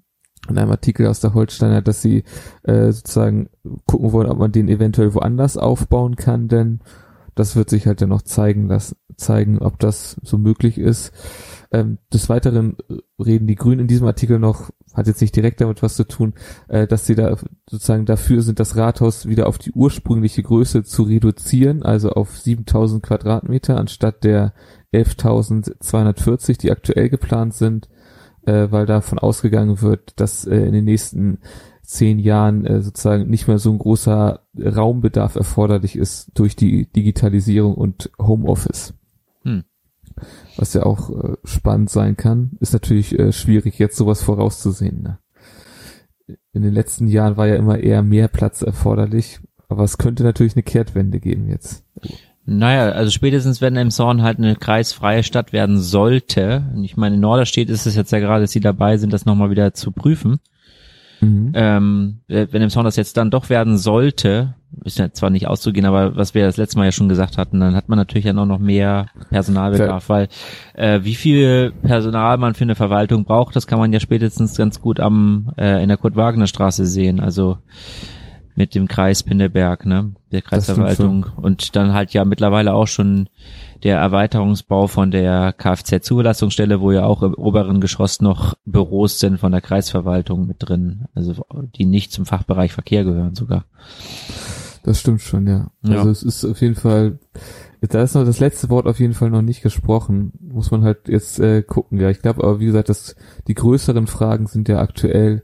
in 0.49 0.59
einem 0.59 0.71
Artikel 0.71 1.07
aus 1.07 1.21
der 1.21 1.35
Holsteiner, 1.35 1.83
dass 1.83 2.03
sie 2.03 2.25
äh, 2.65 2.91
sozusagen 2.91 3.51
gucken 3.87 4.13
wollen, 4.13 4.29
ob 4.29 4.39
man 4.39 4.51
den 4.51 4.69
eventuell 4.69 5.15
woanders 5.15 5.57
aufbauen 5.57 6.17
kann, 6.17 6.49
denn 6.49 6.81
das 7.35 7.57
wird 7.57 7.71
sich 7.71 7.87
halt 7.87 8.01
dann 8.01 8.09
noch 8.09 8.23
zeigen 8.23 8.69
lassen, 8.69 8.97
zeigen, 9.17 9.59
ob 9.59 9.79
das 9.79 10.17
so 10.23 10.39
möglich 10.39 10.79
ist. 10.79 11.13
Ähm, 11.73 11.99
des 12.13 12.29
Weiteren 12.29 12.77
reden 13.19 13.47
die 13.47 13.55
Grünen 13.55 13.81
in 13.81 13.87
diesem 13.87 14.07
Artikel 14.07 14.39
noch, 14.39 14.71
hat 14.93 15.07
jetzt 15.07 15.21
nicht 15.21 15.37
direkt 15.37 15.61
damit 15.61 15.83
was 15.83 15.95
zu 15.95 16.05
tun, 16.05 16.35
äh, 16.69 16.87
dass 16.87 17.07
sie 17.07 17.15
da 17.15 17.37
sozusagen 17.69 18.07
dafür 18.07 18.43
sind, 18.43 18.59
das 18.59 18.77
Rathaus 18.77 19.27
wieder 19.27 19.47
auf 19.47 19.59
die 19.59 19.73
ursprüngliche 19.73 20.43
Größe 20.43 20.83
zu 20.83 21.05
reduzieren, 21.05 21.83
also 21.83 22.11
auf 22.11 22.37
7000 22.39 23.03
Quadratmeter 23.03 23.77
anstatt 23.77 24.25
der 24.25 24.53
11.240, 24.93 26.59
die 26.59 26.73
aktuell 26.73 27.09
geplant 27.09 27.55
sind, 27.55 27.89
äh, 28.47 28.69
weil 28.71 28.87
davon 28.87 29.19
ausgegangen 29.19 29.81
wird, 29.81 30.19
dass 30.19 30.45
äh, 30.45 30.57
in 30.57 30.73
den 30.73 30.85
nächsten 30.85 31.39
zehn 31.91 32.21
Jahren 32.21 32.65
äh, 32.65 32.83
sozusagen 32.83 33.29
nicht 33.29 33.49
mehr 33.49 33.59
so 33.59 33.71
ein 33.73 33.79
großer 33.79 34.41
Raumbedarf 34.57 35.35
erforderlich 35.35 35.97
ist 35.97 36.31
durch 36.35 36.55
die 36.55 36.87
Digitalisierung 36.87 37.75
und 37.75 38.11
Homeoffice. 38.19 38.95
Hm. 39.43 39.65
Was 40.57 40.73
ja 40.75 40.85
auch 40.85 41.11
äh, 41.11 41.37
spannend 41.45 41.91
sein 41.91 42.17
kann, 42.17 42.53
ist 42.61 42.73
natürlich 42.73 43.19
äh, 43.19 43.33
schwierig, 43.33 43.79
jetzt 43.79 43.97
sowas 43.97 44.23
vorauszusehen. 44.23 45.03
Ne? 45.03 45.19
In 46.53 46.63
den 46.63 46.75
letzten 46.75 47.09
Jahren 47.09 47.37
war 47.37 47.49
ja 47.49 47.57
immer 47.57 47.79
eher 47.79 48.03
mehr 48.03 48.29
Platz 48.29 48.63
erforderlich, 48.63 49.41
aber 49.69 49.83
es 49.83 49.99
könnte 49.99 50.23
natürlich 50.23 50.55
eine 50.55 50.63
Kehrtwende 50.63 51.19
geben 51.19 51.49
jetzt. 51.49 51.85
Naja, 52.47 52.91
also 52.91 53.11
spätestens 53.11 53.61
wenn 53.61 53.77
Emshorn 53.77 54.23
halt 54.23 54.39
eine 54.39 54.55
kreisfreie 54.55 55.25
Stadt 55.25 55.53
werden 55.53 55.81
sollte, 55.81 56.65
und 56.75 56.85
ich 56.85 56.97
meine, 56.97 57.17
in 57.17 57.21
Norderstedt 57.21 57.69
ist 57.69 57.87
es 57.87 57.97
jetzt 57.97 58.13
ja 58.13 58.21
gerade, 58.21 58.43
dass 58.43 58.53
sie 58.53 58.61
dabei 58.61 58.97
sind, 58.97 59.13
das 59.13 59.27
nochmal 59.27 59.51
wieder 59.51 59.75
zu 59.75 59.91
prüfen, 59.91 60.39
Mhm. 61.21 61.53
Ähm, 61.55 62.21
äh, 62.29 62.47
wenn 62.51 62.63
im 62.63 62.71
Sound 62.71 62.87
das 62.87 62.97
jetzt 62.97 63.17
dann 63.17 63.31
doch 63.31 63.51
werden 63.51 63.77
sollte, 63.77 64.55
ist 64.85 64.99
ja 64.99 65.13
zwar 65.13 65.31
nicht 65.31 65.47
auszugehen, 65.47 65.85
aber 65.85 66.17
was 66.17 66.35
wir 66.35 66.47
das 66.47 66.57
letzte 66.57 66.79
Mal 66.79 66.87
ja 66.87 66.93
schon 66.93 67.09
gesagt 67.09 67.39
hatten, 67.39 67.61
dann 67.61 67.75
hat 67.75 67.89
man 67.89 67.99
natürlich 67.99 68.25
ja 68.25 68.33
noch 68.33 68.59
mehr 68.59 69.07
Personalbedarf, 69.31 70.09
weil 70.09 70.29
äh, 70.75 71.01
wie 71.03 71.15
viel 71.15 71.73
Personal 71.83 72.39
man 72.39 72.55
für 72.55 72.65
eine 72.65 72.77
Verwaltung 72.77 73.25
braucht, 73.25 73.57
das 73.57 73.67
kann 73.67 73.79
man 73.79 73.93
ja 73.93 74.01
spätestens 74.01 74.57
ganz 74.57 74.81
gut 74.81 75.01
am 75.01 75.53
äh, 75.59 75.83
in 75.83 75.89
der 75.89 75.99
Kurt-Wagner-Straße 75.99 76.87
sehen, 76.87 77.21
also 77.21 77.59
mit 78.55 78.75
dem 78.75 78.89
Kreis 78.89 79.23
Pinneberg, 79.23 79.87
ne, 79.87 80.13
der 80.33 80.43
Kreisverwaltung 80.43 81.27
und 81.37 81.77
dann 81.77 81.93
halt 81.93 82.13
ja 82.13 82.25
mittlerweile 82.25 82.75
auch 82.75 82.89
schon 82.89 83.29
der 83.83 83.99
Erweiterungsbau 83.99 84.87
von 84.87 85.11
der 85.11 85.53
Kfz-Zulassungsstelle, 85.53 86.81
wo 86.81 86.93
ja 86.93 87.05
auch 87.05 87.23
im 87.23 87.35
oberen 87.35 87.81
Geschoss 87.81 88.21
noch 88.21 88.55
Büros 88.65 89.19
sind 89.19 89.39
von 89.39 89.53
der 89.53 89.61
Kreisverwaltung 89.61 90.47
mit 90.47 90.57
drin, 90.61 91.07
also 91.15 91.45
die 91.77 91.87
nicht 91.87 92.13
zum 92.13 92.27
Fachbereich 92.27 92.73
Verkehr 92.73 93.05
gehören 93.05 93.35
sogar. 93.35 93.65
Das 94.83 95.01
stimmt 95.01 95.21
schon, 95.21 95.47
ja. 95.47 95.71
ja. 95.83 95.99
Also 95.99 96.11
es 96.11 96.23
ist 96.23 96.45
auf 96.45 96.61
jeden 96.61 96.75
Fall, 96.75 97.19
da 97.81 98.03
ist 98.03 98.15
noch 98.15 98.25
das 98.25 98.41
letzte 98.41 98.71
Wort 98.71 98.87
auf 98.87 98.99
jeden 98.99 99.15
Fall 99.15 99.31
noch 99.31 99.43
nicht 99.43 99.63
gesprochen. 99.63 100.33
Muss 100.41 100.71
man 100.71 100.85
halt 100.85 101.09
jetzt 101.09 101.39
äh, 101.39 101.63
gucken. 101.63 101.99
Ja, 101.99 102.11
ich 102.11 102.23
glaube 102.23 102.43
aber, 102.43 102.61
wie 102.61 102.67
gesagt, 102.67 102.89
dass 102.89 103.15
die 103.47 103.55
größeren 103.55 104.07
Fragen 104.07 104.47
sind 104.47 104.69
ja 104.69 104.79
aktuell 104.79 105.43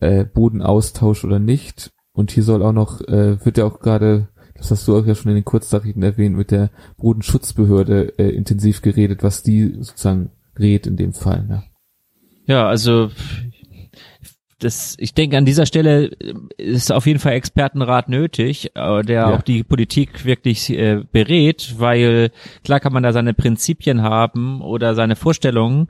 äh, 0.00 0.24
Bodenaustausch 0.24 1.24
oder 1.24 1.38
nicht. 1.38 1.92
Und 2.12 2.30
hier 2.30 2.42
soll 2.42 2.62
auch 2.62 2.72
noch, 2.72 3.00
äh, 3.02 3.44
wird 3.44 3.56
ja 3.56 3.64
auch 3.64 3.80
gerade 3.80 4.28
das 4.54 4.70
hast 4.70 4.86
du 4.86 4.96
auch 4.96 5.06
ja 5.06 5.14
schon 5.14 5.30
in 5.30 5.36
den 5.36 5.44
Kurznachrichten 5.44 6.02
erwähnt, 6.02 6.36
mit 6.36 6.50
der 6.50 6.70
Bodenschutzbehörde 6.98 8.18
äh, 8.18 8.28
intensiv 8.30 8.82
geredet, 8.82 9.22
was 9.22 9.42
die 9.42 9.76
sozusagen 9.80 10.30
rät 10.58 10.86
in 10.86 10.96
dem 10.96 11.12
Fall. 11.12 11.44
Ne? 11.46 11.62
Ja, 12.46 12.68
also 12.68 13.10
das, 14.62 14.96
ich 14.98 15.14
denke, 15.14 15.36
an 15.36 15.44
dieser 15.44 15.66
Stelle 15.66 16.10
ist 16.56 16.92
auf 16.92 17.06
jeden 17.06 17.18
Fall 17.18 17.32
Expertenrat 17.32 18.08
nötig, 18.08 18.70
äh, 18.74 19.02
der 19.02 19.14
ja. 19.14 19.34
auch 19.34 19.42
die 19.42 19.64
Politik 19.64 20.24
wirklich 20.24 20.70
äh, 20.70 21.02
berät, 21.10 21.74
weil 21.78 22.30
klar 22.64 22.80
kann 22.80 22.92
man 22.92 23.02
da 23.02 23.12
seine 23.12 23.34
Prinzipien 23.34 24.02
haben 24.02 24.60
oder 24.60 24.94
seine 24.94 25.16
Vorstellungen, 25.16 25.88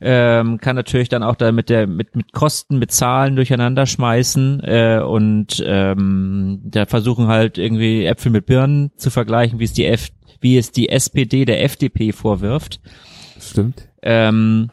ähm, 0.00 0.58
kann 0.58 0.76
natürlich 0.76 1.08
dann 1.08 1.22
auch 1.22 1.36
da 1.36 1.52
mit 1.52 1.68
der 1.68 1.86
mit 1.86 2.16
mit 2.16 2.32
Kosten, 2.32 2.78
mit 2.78 2.92
Zahlen 2.92 3.36
durcheinander 3.36 3.86
schmeißen 3.86 4.60
äh, 4.64 5.00
und 5.06 5.62
ähm, 5.66 6.60
da 6.64 6.86
versuchen 6.86 7.28
halt 7.28 7.58
irgendwie 7.58 8.04
Äpfel 8.06 8.32
mit 8.32 8.46
Birnen 8.46 8.92
zu 8.96 9.10
vergleichen, 9.10 9.58
wie 9.58 9.64
es 9.64 9.72
die 9.72 9.86
F, 9.86 10.08
wie 10.40 10.56
es 10.56 10.72
die 10.72 10.88
SPD 10.88 11.44
der 11.44 11.62
FDP 11.62 12.12
vorwirft. 12.12 12.80
Stimmt. 13.38 13.88
Ähm, 14.02 14.70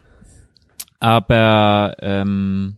aber 1.00 1.96
ähm, 2.00 2.78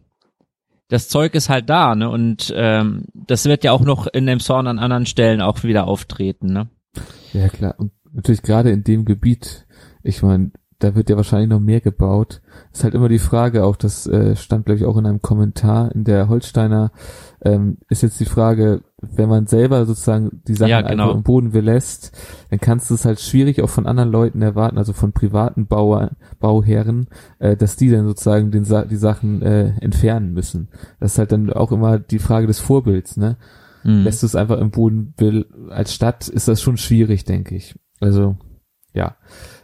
das 0.88 1.10
Zeug 1.10 1.34
ist 1.36 1.50
halt 1.50 1.70
da, 1.70 1.96
ne? 1.96 2.10
Und 2.10 2.54
ähm, 2.56 3.06
das 3.14 3.46
wird 3.46 3.64
ja 3.64 3.72
auch 3.72 3.82
noch 3.82 4.08
in 4.08 4.26
dem 4.26 4.40
Zorn 4.40 4.68
an 4.68 4.80
anderen 4.80 5.06
Stellen 5.06 5.42
auch 5.42 5.64
wieder 5.64 5.88
auftreten, 5.88 6.54
ne? 6.54 6.70
Ja 7.34 7.50
klar. 7.50 7.76
Und 7.78 7.92
natürlich 8.12 8.42
gerade 8.44 8.72
in 8.72 8.84
dem 8.84 9.06
Gebiet, 9.06 9.66
ich 10.04 10.22
meine, 10.22 10.52
da 10.80 10.96
wird 10.96 11.10
ja 11.10 11.16
wahrscheinlich 11.16 11.50
noch 11.50 11.60
mehr 11.60 11.80
gebaut. 11.80 12.42
Ist 12.74 12.84
halt 12.84 12.94
immer 12.94 13.08
die 13.08 13.20
Frage, 13.20 13.64
auch 13.64 13.76
das 13.76 14.08
äh, 14.08 14.36
stand, 14.36 14.66
glaube 14.66 14.80
ich, 14.80 14.86
auch 14.86 14.98
in 14.98 15.06
einem 15.06 15.22
Kommentar 15.22 15.94
in 15.94 16.04
der 16.04 16.28
Holsteiner, 16.28 16.92
ähm, 17.44 17.78
ist 17.90 18.04
jetzt 18.04 18.20
die 18.20 18.26
Frage, 18.26 18.82
wenn 19.02 19.30
man 19.30 19.48
selber 19.48 19.86
sozusagen 19.86 20.42
die 20.48 20.56
Sachen 20.56 20.70
ja, 20.70 20.82
genau. 20.82 21.04
einfach 21.04 21.16
im 21.16 21.24
Boden 21.24 21.52
belässt, 21.52 22.18
dann 22.50 22.60
kannst 22.60 22.90
du 22.90 22.96
es 22.96 23.06
halt 23.06 23.20
schwierig 23.20 23.62
auch 23.62 23.70
von 23.70 23.88
anderen 23.88 24.12
Leuten 24.12 24.42
erwarten, 24.42 24.78
also 24.78 24.92
von 24.94 25.14
privaten 25.14 25.68
Bauer, 25.68 26.12
Bauherren, 26.40 27.08
äh, 27.40 27.56
dass 27.56 27.78
die 27.78 27.90
dann 27.90 28.06
sozusagen 28.08 28.52
den, 28.52 28.66
die 28.90 28.96
Sachen 28.96 29.42
äh, 29.42 29.74
entfernen 29.80 30.34
müssen. 30.34 30.70
Das 31.00 31.14
ist 31.14 31.20
halt 31.20 31.32
dann 31.32 31.54
auch 31.54 31.72
immer 31.72 32.00
die 32.00 32.20
Frage 32.20 32.48
des 32.48 32.60
Vorbilds, 32.60 33.16
ne? 33.16 33.38
Mhm. 33.84 34.04
Lässt 34.04 34.24
du 34.24 34.26
es 34.26 34.36
einfach 34.36 34.60
im 34.60 34.72
Boden 34.72 35.14
als 35.70 35.94
Stadt, 35.94 36.28
ist 36.28 36.48
das 36.48 36.62
schon 36.62 36.78
schwierig, 36.78 37.24
denke 37.24 37.56
ich. 37.56 37.76
Also, 38.02 38.36
ja 38.94 39.16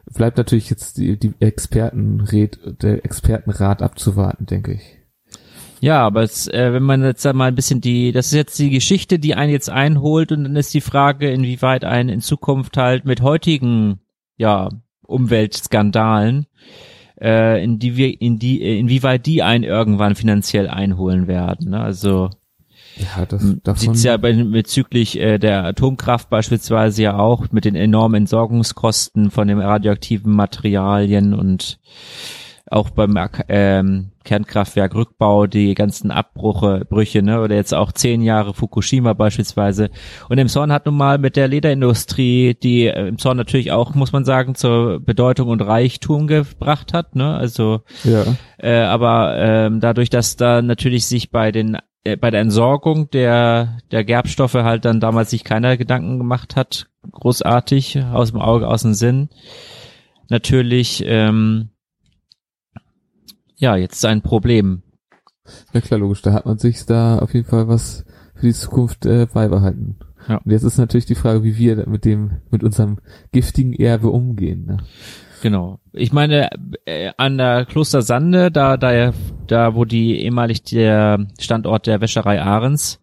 bleibt 0.06 0.38
natürlich 0.38 0.70
jetzt 0.70 0.98
die, 0.98 1.18
die 1.18 1.34
Expertenred, 1.40 2.82
der 2.82 3.06
Expertenrat 3.06 3.82
abzuwarten, 3.82 4.46
denke 4.46 4.74
ich. 4.74 4.98
Ja, 5.82 6.06
aber 6.06 6.22
es, 6.22 6.48
äh, 6.48 6.74
wenn 6.74 6.84
man 6.84 7.04
jetzt 7.04 7.26
mal 7.34 7.48
ein 7.48 7.56
bisschen 7.56 7.82
die, 7.82 8.12
das 8.12 8.28
ist 8.28 8.34
jetzt 8.34 8.60
die 8.60 8.70
Geschichte, 8.70 9.18
die 9.18 9.34
einen 9.34 9.52
jetzt 9.52 9.70
einholt 9.70 10.32
und 10.32 10.44
dann 10.44 10.56
ist 10.56 10.74
die 10.76 10.82
Frage, 10.82 11.32
inwieweit 11.32 11.86
einen 11.86 12.10
in 12.10 12.22
Zukunft 12.22 12.78
halt 12.78 13.06
mit 13.06 13.22
heutigen, 13.22 14.00
ja, 14.38 14.70
Umweltskandalen, 15.02 16.46
äh, 17.20 17.64
in 17.64 17.80
die 17.80 17.98
wir, 17.98 18.22
in 18.22 18.38
die, 18.38 18.62
inwieweit 18.80 19.26
die 19.26 19.42
einen 19.42 19.64
irgendwann 19.64 20.16
finanziell 20.16 20.70
einholen 20.70 21.28
werden. 21.28 21.72
Ne? 21.72 21.82
Also 21.82 22.30
ja, 22.98 23.26
das, 23.26 23.58
davon 23.64 23.80
sieht's 23.80 24.04
ja 24.04 24.18
bezüglich 24.18 25.20
äh, 25.20 25.38
der 25.38 25.64
Atomkraft 25.64 26.30
beispielsweise 26.30 27.04
ja 27.04 27.18
auch 27.18 27.52
mit 27.52 27.66
den 27.66 27.76
enormen 27.76 28.24
Entsorgungskosten 28.24 29.32
von 29.32 29.48
den 29.48 29.60
radioaktiven 29.60 30.34
Materialien 30.34 31.34
und 31.34 31.80
auch 32.72 32.90
beim 32.90 33.18
ähm, 33.50 34.12
Kernkraftwerk 34.24 34.96
Rückbau 34.96 35.46
die 35.46 35.76
ganzen 35.76 36.10
Abbrüche, 36.10 36.86
Brüche, 36.90 37.22
ne, 37.22 37.42
oder 37.42 37.56
jetzt 37.56 37.74
auch 37.74 37.92
zehn 37.92 38.22
Jahre 38.22 38.54
Fukushima 38.54 39.12
beispielsweise. 39.14 39.90
Und 40.30 40.38
im 40.38 40.48
Zorn 40.48 40.72
hat 40.72 40.86
nun 40.86 40.96
mal 40.96 41.18
mit 41.18 41.36
der 41.36 41.50
Lederindustrie, 41.50 42.56
die 42.56 42.86
äh, 42.86 43.08
im 43.10 43.18
Zorn 43.18 43.36
natürlich 43.36 43.74
auch, 43.74 43.94
muss 43.94 44.14
man 44.14 44.24
sagen, 44.24 44.56
zur 44.56 45.02
Bedeutung 45.02 45.50
und 45.50 45.62
Reichtum 45.62 46.28
gebracht 46.28 46.94
hat, 46.94 47.14
ne, 47.14 47.36
also, 47.36 47.82
ja. 48.06 48.24
äh, 48.58 48.84
aber 48.84 49.36
ähm, 49.38 49.82
dadurch, 49.82 50.10
dass 50.10 50.38
da 50.38 50.62
natürlich 50.62 51.06
sich 51.08 51.30
bei 51.30 51.52
den 51.52 51.78
bei 52.04 52.32
der 52.32 52.42
Entsorgung 52.42 53.10
der, 53.12 53.78
der 53.92 54.04
Gerbstoffe 54.04 54.56
halt 54.56 54.86
dann 54.86 55.00
damals 55.00 55.30
sich 55.30 55.44
keiner 55.44 55.78
Gedanken 55.78 56.18
gemacht 56.18 56.56
hat, 56.56 56.88
großartig, 57.12 58.04
aus 58.04 58.32
dem 58.32 58.42
Auge, 58.42 58.68
aus 58.68 58.82
dem 58.82 58.94
Sinn. 58.94 59.30
Natürlich, 60.30 61.04
ähm, 61.06 61.70
ja, 63.56 63.76
jetzt 63.76 64.04
ein 64.06 64.22
Problem. 64.22 64.82
Ja 65.74 65.82
klar, 65.82 66.00
logisch, 66.00 66.22
da 66.22 66.34
hat 66.34 66.46
man 66.46 66.58
sich 66.58 66.86
da 66.86 67.20
auf 67.20 67.34
jeden 67.34 67.48
Fall 67.48 67.68
was 67.68 68.06
für 68.36 68.48
die 68.48 68.54
Zukunft 68.54 69.06
äh, 69.06 69.28
beibehalten. 69.32 70.00
Ja. 70.28 70.38
Und 70.38 70.52
jetzt 70.52 70.64
ist 70.64 70.78
natürlich 70.78 71.06
die 71.06 71.16
Frage, 71.16 71.44
wie 71.44 71.58
wir 71.58 71.88
mit 71.88 72.06
dem, 72.06 72.42
mit 72.50 72.64
unserem 72.64 73.00
giftigen 73.32 73.74
Erbe 73.74 74.10
umgehen. 74.10 74.66
Ne? 74.66 74.78
Genau. 75.42 75.80
Ich 75.92 76.14
meine, 76.14 76.50
äh, 76.86 77.12
an 77.18 77.38
der 77.38 77.66
Kloster 77.66 78.02
Sande, 78.02 78.52
da, 78.52 78.78
da, 78.78 79.14
da, 79.48 79.76
wo 79.76 79.86
die 79.86 80.22
ehemalig 80.22 80.64
der 80.64 81.26
Standort 81.40 81.88
der 81.88 82.00
Wäscherei 82.00 82.42
Ahrens 82.42 83.02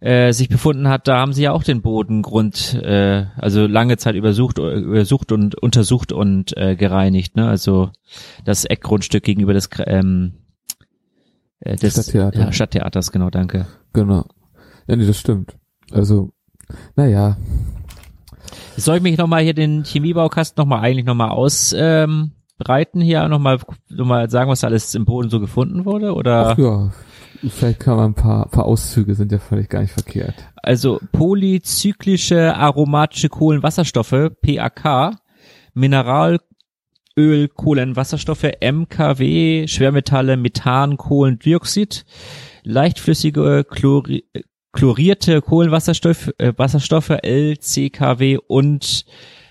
äh, 0.00 0.32
sich 0.32 0.48
befunden 0.48 0.88
hat, 0.88 1.08
da 1.08 1.18
haben 1.18 1.32
sie 1.32 1.44
ja 1.44 1.52
auch 1.52 1.62
den 1.62 1.80
Bodengrund, 1.80 2.74
äh, 2.82 3.26
also 3.36 3.66
lange 3.66 3.96
Zeit 3.96 4.16
übersucht, 4.16 4.58
übersucht 4.58 5.32
und 5.32 5.54
untersucht 5.54 6.12
und 6.12 6.56
äh, 6.56 6.76
gereinigt, 6.76 7.36
ne? 7.36 7.48
Also 7.48 7.90
das 8.44 8.64
Eckgrundstück 8.64 9.24
gegenüber 9.24 9.54
des 9.54 9.70
ähm, 9.86 10.34
äh, 11.60 11.76
des 11.76 11.92
Stadttheater. 11.92 12.40
Ja, 12.40 12.52
Stadttheaters, 12.52 13.12
genau, 13.12 13.30
danke. 13.30 13.66
Genau. 13.92 14.26
Ja, 14.86 14.96
nee, 14.96 15.06
das 15.06 15.18
stimmt. 15.18 15.56
Also, 15.90 16.32
naja, 16.96 17.36
soll 18.76 18.96
ich 18.96 19.02
mich 19.02 19.18
nochmal 19.18 19.42
hier 19.42 19.54
den 19.54 19.84
Chemiebaukasten 19.84 20.60
nochmal 20.60 20.80
eigentlich 20.80 21.06
nochmal 21.06 21.30
ausbreiten 21.30 22.32
ähm, 23.00 23.00
hier, 23.00 23.28
nochmal 23.28 23.58
noch 23.88 24.06
mal 24.06 24.30
sagen, 24.30 24.50
was 24.50 24.64
alles 24.64 24.94
im 24.94 25.04
Boden 25.04 25.30
so 25.30 25.40
gefunden 25.40 25.84
wurde? 25.84 26.14
Oder? 26.14 26.50
Ach 26.50 26.58
ja, 26.58 26.92
vielleicht 27.48 27.80
kann 27.80 27.96
man 27.96 28.10
ein 28.10 28.14
paar, 28.14 28.48
paar 28.48 28.64
Auszüge 28.64 29.14
sind 29.14 29.32
ja 29.32 29.38
völlig 29.38 29.68
gar 29.68 29.80
nicht 29.80 29.92
verkehrt. 29.92 30.34
Also 30.56 31.00
polyzyklische 31.12 32.54
aromatische 32.56 33.28
Kohlenwasserstoffe, 33.28 34.30
PAK, 34.40 35.16
Mineralöl, 35.74 36.38
Kohlenwasserstoffe, 37.54 38.52
MKW, 38.60 39.66
Schwermetalle, 39.66 40.36
Methan, 40.36 40.96
Kohlendioxid, 40.96 42.04
leichtflüssige 42.62 43.64
Chlori 43.68 44.24
chlorierte 44.72 45.40
Kohlenwasserstoffe, 45.42 46.32
äh, 46.38 46.52
Wasserstoffe, 46.56 47.10
LCKW 47.10 48.38
und 48.46 49.04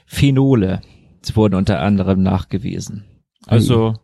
Phenole 0.05 0.81
wurden 1.33 1.55
unter 1.55 1.79
anderem 1.79 2.23
nachgewiesen. 2.23 3.05
Also 3.47 3.95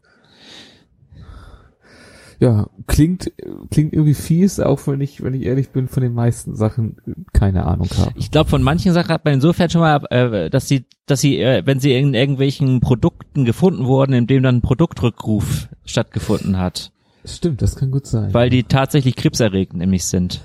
ja, 2.40 2.68
klingt, 2.86 3.32
klingt 3.72 3.94
irgendwie 3.94 4.14
fies, 4.14 4.60
auch 4.60 4.86
wenn 4.86 5.02
ich, 5.02 5.24
wenn 5.24 5.34
ich 5.34 5.44
ehrlich 5.44 5.70
bin, 5.70 5.88
von 5.88 6.04
den 6.04 6.14
meisten 6.14 6.56
Sachen 6.56 6.98
keine 7.34 7.66
Ahnung 7.66 7.90
habe. 7.98 8.12
Ich 8.16 8.30
glaube, 8.30 8.50
von 8.50 8.62
manchen 8.62 8.94
Sachen 8.94 9.10
hat 9.10 9.26
man 9.26 9.34
insofern 9.36 9.70
schon 9.72 9.82
mal, 9.82 10.04
äh, 10.12 10.50
dass 10.52 10.68
sie, 10.68 10.86
dass 11.08 11.20
sie, 11.20 11.40
äh, 11.40 11.64
wenn 11.66 11.80
sie 11.80 11.94
in 11.94 12.14
irgendwelchen 12.14 12.80
Produkten 12.80 13.44
gefunden 13.44 13.86
wurden, 13.86 14.14
in 14.14 14.28
dem 14.28 14.44
dann 14.44 14.58
ein 14.58 14.62
Produktrückruf 14.62 15.68
stattgefunden 15.84 16.58
hat. 16.58 16.92
Stimmt, 17.26 17.62
das 17.64 17.76
kann 17.76 17.90
gut 17.90 18.06
sein. 18.06 18.34
Weil 18.34 18.52
die 18.52 18.64
tatsächlich 18.64 19.16
krebserregend 19.16 19.80
nämlich 19.80 20.06
sind. 20.06 20.42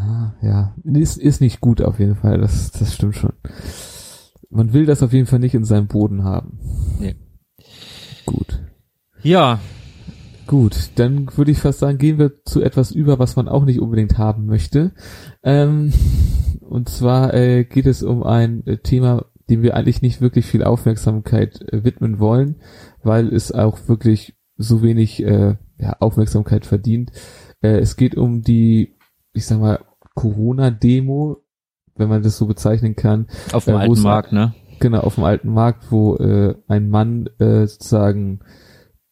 Ah, 0.00 0.34
ja. 0.40 0.74
Ist, 0.84 1.18
ist 1.18 1.40
nicht 1.40 1.60
gut 1.60 1.82
auf 1.82 1.98
jeden 1.98 2.16
Fall, 2.16 2.38
das, 2.38 2.70
das 2.72 2.94
stimmt 2.94 3.16
schon. 3.16 3.32
Man 4.48 4.72
will 4.72 4.86
das 4.86 5.02
auf 5.02 5.12
jeden 5.12 5.26
Fall 5.26 5.38
nicht 5.38 5.54
in 5.54 5.64
seinem 5.64 5.88
Boden 5.88 6.24
haben. 6.24 6.58
Nee. 6.98 7.16
Gut. 8.24 8.60
Ja, 9.22 9.60
Gut, 10.50 10.90
dann 10.96 11.28
würde 11.36 11.52
ich 11.52 11.60
fast 11.60 11.78
sagen, 11.78 11.98
gehen 11.98 12.18
wir 12.18 12.42
zu 12.44 12.60
etwas 12.60 12.90
über, 12.90 13.20
was 13.20 13.36
man 13.36 13.46
auch 13.46 13.64
nicht 13.64 13.78
unbedingt 13.78 14.18
haben 14.18 14.46
möchte. 14.46 14.90
Ähm, 15.44 15.92
und 16.60 16.88
zwar 16.88 17.32
äh, 17.34 17.62
geht 17.62 17.86
es 17.86 18.02
um 18.02 18.24
ein 18.24 18.66
äh, 18.66 18.78
Thema, 18.78 19.26
dem 19.48 19.62
wir 19.62 19.76
eigentlich 19.76 20.02
nicht 20.02 20.20
wirklich 20.20 20.46
viel 20.46 20.64
Aufmerksamkeit 20.64 21.60
äh, 21.72 21.84
widmen 21.84 22.18
wollen, 22.18 22.56
weil 23.04 23.32
es 23.32 23.52
auch 23.52 23.86
wirklich 23.86 24.34
so 24.56 24.82
wenig 24.82 25.22
äh, 25.22 25.54
ja, 25.78 25.96
Aufmerksamkeit 26.00 26.66
verdient. 26.66 27.12
Äh, 27.62 27.78
es 27.78 27.94
geht 27.94 28.16
um 28.16 28.42
die, 28.42 28.96
ich 29.32 29.46
sag 29.46 29.60
mal, 29.60 29.84
Corona-Demo, 30.20 31.38
wenn 31.96 32.08
man 32.08 32.22
das 32.22 32.36
so 32.36 32.46
bezeichnen 32.46 32.94
kann. 32.94 33.26
Auf 33.52 33.64
dem 33.64 33.76
äh, 33.76 33.78
alten 33.78 34.02
Markt, 34.02 34.32
ne? 34.32 34.54
Genau, 34.78 35.00
auf 35.00 35.14
dem 35.14 35.24
alten 35.24 35.50
Markt, 35.52 35.90
wo 35.90 36.16
äh, 36.16 36.54
ein 36.68 36.90
Mann 36.90 37.28
äh, 37.38 37.66
sozusagen 37.66 38.40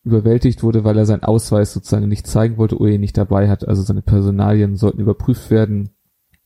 überwältigt 0.05 0.63
wurde, 0.63 0.85
weil 0.85 0.99
er 0.99 1.07
seinen 1.07 1.25
Ausweis 1.25 1.73
sozusagen 1.73 2.09
nicht 2.09 2.27
zeigen 2.27 2.59
wollte 2.59 2.79
oder 2.79 2.91
ihn 2.91 3.01
nicht 3.01 3.17
dabei 3.17 3.49
hat. 3.49 3.67
Also 3.67 3.83
seine 3.83 4.03
Personalien 4.03 4.77
sollten 4.77 5.01
überprüft 5.01 5.51
werden 5.51 5.91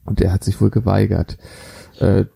und 0.04 0.20
er 0.20 0.32
hat 0.32 0.44
sich 0.44 0.60
wohl 0.60 0.70
geweigert. 0.70 1.38
Äh, 1.98 2.26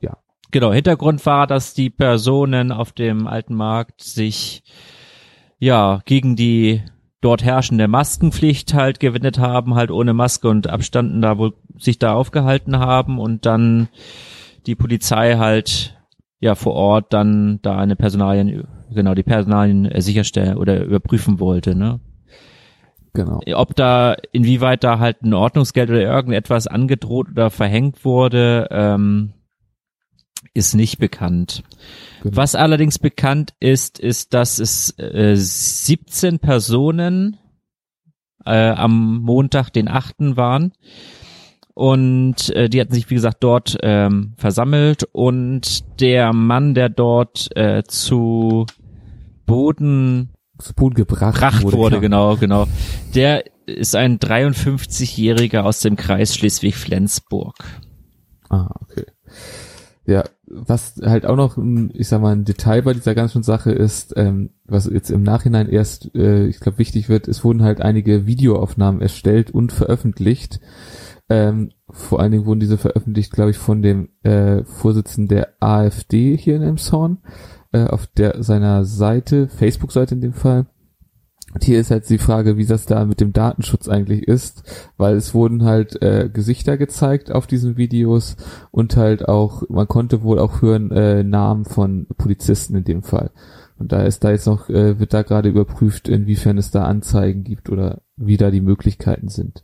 ja. 0.00 0.18
Genau, 0.50 0.72
Hintergrund 0.72 1.24
war, 1.26 1.46
dass 1.46 1.74
die 1.74 1.90
Personen 1.90 2.72
auf 2.72 2.90
dem 2.90 3.28
alten 3.28 3.54
Markt 3.54 4.02
sich 4.02 4.64
ja 5.58 6.00
gegen 6.06 6.34
die 6.34 6.82
dort 7.22 7.42
herrschende 7.42 7.88
Maskenpflicht 7.88 8.74
halt 8.74 9.00
gewendet 9.00 9.38
haben, 9.38 9.74
halt 9.74 9.90
ohne 9.90 10.12
Maske 10.12 10.48
und 10.48 10.68
Abstanden 10.68 11.22
da 11.22 11.38
wohl 11.38 11.54
sich 11.78 11.98
da 11.98 12.12
aufgehalten 12.12 12.78
haben 12.78 13.18
und 13.18 13.46
dann 13.46 13.88
die 14.66 14.74
Polizei 14.74 15.36
halt 15.36 15.98
ja 16.40 16.54
vor 16.54 16.74
Ort 16.74 17.12
dann 17.12 17.60
da 17.62 17.78
eine 17.78 17.96
Personalien 17.96 18.66
genau 18.92 19.14
die 19.14 19.22
Personalien 19.22 19.86
äh, 19.86 20.02
sicherstellen 20.02 20.58
oder 20.58 20.82
überprüfen 20.84 21.40
wollte, 21.40 21.74
ne? 21.74 22.00
Genau. 23.14 23.40
Ob 23.54 23.76
da, 23.76 24.16
inwieweit 24.32 24.84
da 24.84 24.98
halt 24.98 25.22
ein 25.22 25.34
Ordnungsgeld 25.34 25.90
oder 25.90 26.00
irgendetwas 26.00 26.66
angedroht 26.66 27.28
oder 27.30 27.50
verhängt 27.50 28.06
wurde, 28.06 28.68
ähm, 28.70 29.34
ist 30.54 30.74
nicht 30.74 30.98
bekannt. 30.98 31.62
Genau. 32.22 32.36
Was 32.36 32.54
allerdings 32.54 32.98
bekannt 32.98 33.54
ist, 33.60 33.98
ist, 33.98 34.34
dass 34.34 34.58
es 34.58 34.96
äh, 34.98 35.34
17 35.34 36.38
Personen 36.38 37.38
äh, 38.44 38.70
am 38.70 39.18
Montag, 39.18 39.70
den 39.70 39.88
8. 39.88 40.36
waren. 40.36 40.72
Und 41.74 42.50
äh, 42.50 42.68
die 42.68 42.80
hatten 42.80 42.92
sich, 42.92 43.08
wie 43.08 43.14
gesagt, 43.14 43.42
dort 43.42 43.78
ähm, 43.82 44.34
versammelt. 44.36 45.04
Und 45.12 46.00
der 46.00 46.32
Mann, 46.32 46.74
der 46.74 46.90
dort 46.90 47.48
äh, 47.56 47.82
zu 47.84 48.66
Boden 49.46 50.30
zu 50.58 50.74
Boden 50.74 50.94
gebracht, 50.94 51.34
gebracht 51.34 51.62
wurde, 51.62 51.76
wurde 51.76 52.00
genau, 52.00 52.36
genau. 52.36 52.66
Der 53.14 53.44
ist 53.66 53.96
ein 53.96 54.18
53-Jähriger 54.18 55.60
aus 55.60 55.80
dem 55.80 55.96
Kreis 55.96 56.36
Schleswig-Flensburg. 56.36 57.56
Ah, 58.48 58.70
okay. 58.80 59.06
Ja, 60.06 60.24
was 60.52 61.00
halt 61.02 61.26
auch 61.26 61.36
noch, 61.36 61.58
ich 61.94 62.08
sag 62.08 62.20
mal, 62.20 62.32
ein 62.32 62.44
Detail 62.44 62.82
bei 62.82 62.92
dieser 62.92 63.14
ganzen 63.14 63.42
Sache 63.42 63.72
ist, 63.72 64.14
ähm, 64.16 64.50
was 64.66 64.86
jetzt 64.86 65.10
im 65.10 65.22
Nachhinein 65.22 65.68
erst, 65.68 66.14
äh, 66.14 66.46
ich 66.46 66.60
glaube, 66.60 66.78
wichtig 66.78 67.08
wird, 67.08 67.26
es 67.26 67.42
wurden 67.42 67.62
halt 67.62 67.80
einige 67.80 68.26
Videoaufnahmen 68.26 69.00
erstellt 69.00 69.50
und 69.50 69.72
veröffentlicht. 69.72 70.60
Ähm, 71.28 71.70
vor 71.88 72.20
allen 72.20 72.32
Dingen 72.32 72.46
wurden 72.46 72.60
diese 72.60 72.78
veröffentlicht, 72.78 73.32
glaube 73.32 73.50
ich, 73.50 73.58
von 73.58 73.82
dem 73.82 74.10
äh, 74.22 74.64
Vorsitzenden 74.64 75.28
der 75.28 75.54
AfD 75.60 76.36
hier 76.36 76.56
in 76.56 76.62
Emshorn 76.62 77.18
äh, 77.72 77.84
auf 77.84 78.06
der 78.06 78.42
seiner 78.42 78.84
Seite, 78.84 79.48
Facebook-Seite 79.48 80.14
in 80.14 80.20
dem 80.20 80.34
Fall. 80.34 80.66
Hier 81.60 81.80
ist 81.80 81.90
halt 81.90 82.08
die 82.08 82.18
Frage, 82.18 82.56
wie 82.56 82.64
das 82.64 82.86
da 82.86 83.04
mit 83.04 83.20
dem 83.20 83.32
Datenschutz 83.32 83.86
eigentlich 83.88 84.26
ist, 84.26 84.62
weil 84.96 85.16
es 85.16 85.34
wurden 85.34 85.64
halt 85.64 86.00
äh, 86.00 86.30
Gesichter 86.32 86.78
gezeigt 86.78 87.30
auf 87.30 87.46
diesen 87.46 87.76
Videos 87.76 88.36
und 88.70 88.96
halt 88.96 89.28
auch, 89.28 89.62
man 89.68 89.86
konnte 89.86 90.22
wohl 90.22 90.38
auch 90.38 90.62
hören 90.62 90.90
äh, 90.90 91.22
Namen 91.22 91.66
von 91.66 92.06
Polizisten 92.16 92.74
in 92.76 92.84
dem 92.84 93.02
Fall. 93.02 93.30
Und 93.78 93.92
da 93.92 94.02
ist 94.02 94.24
da 94.24 94.30
jetzt 94.30 94.46
noch, 94.46 94.70
äh, 94.70 94.98
wird 94.98 95.12
da 95.12 95.22
gerade 95.22 95.50
überprüft, 95.50 96.08
inwiefern 96.08 96.56
es 96.56 96.70
da 96.70 96.84
Anzeigen 96.84 97.44
gibt 97.44 97.68
oder 97.68 98.00
wie 98.16 98.36
da 98.36 98.50
die 98.50 98.60
Möglichkeiten 98.60 99.28
sind. 99.28 99.62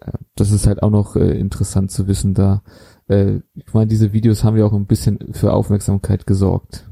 Äh, 0.00 0.12
das 0.36 0.52
ist 0.52 0.66
halt 0.66 0.82
auch 0.82 0.90
noch 0.90 1.16
äh, 1.16 1.38
interessant 1.38 1.90
zu 1.90 2.06
wissen 2.06 2.34
da. 2.34 2.62
Äh, 3.08 3.40
ich 3.54 3.72
meine, 3.72 3.88
diese 3.88 4.12
Videos 4.12 4.44
haben 4.44 4.56
ja 4.56 4.66
auch 4.66 4.72
ein 4.72 4.86
bisschen 4.86 5.32
für 5.32 5.52
Aufmerksamkeit 5.52 6.26
gesorgt. 6.26 6.88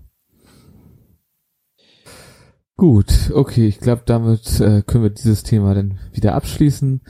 Gut, 2.77 3.31
okay, 3.33 3.67
ich 3.67 3.81
glaube, 3.81 4.03
damit 4.05 4.61
äh, 4.61 4.83
können 4.83 5.05
wir 5.05 5.11
dieses 5.11 5.43
Thema 5.43 5.75
dann 5.75 5.99
wieder 6.13 6.35
abschließen. 6.35 7.01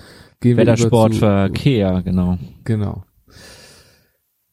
Gehen 0.41 0.57
Wettersport, 0.57 1.15
zu, 1.15 1.21
Verkehr, 1.21 2.03
genau. 2.03 2.39
Genau. 2.63 3.05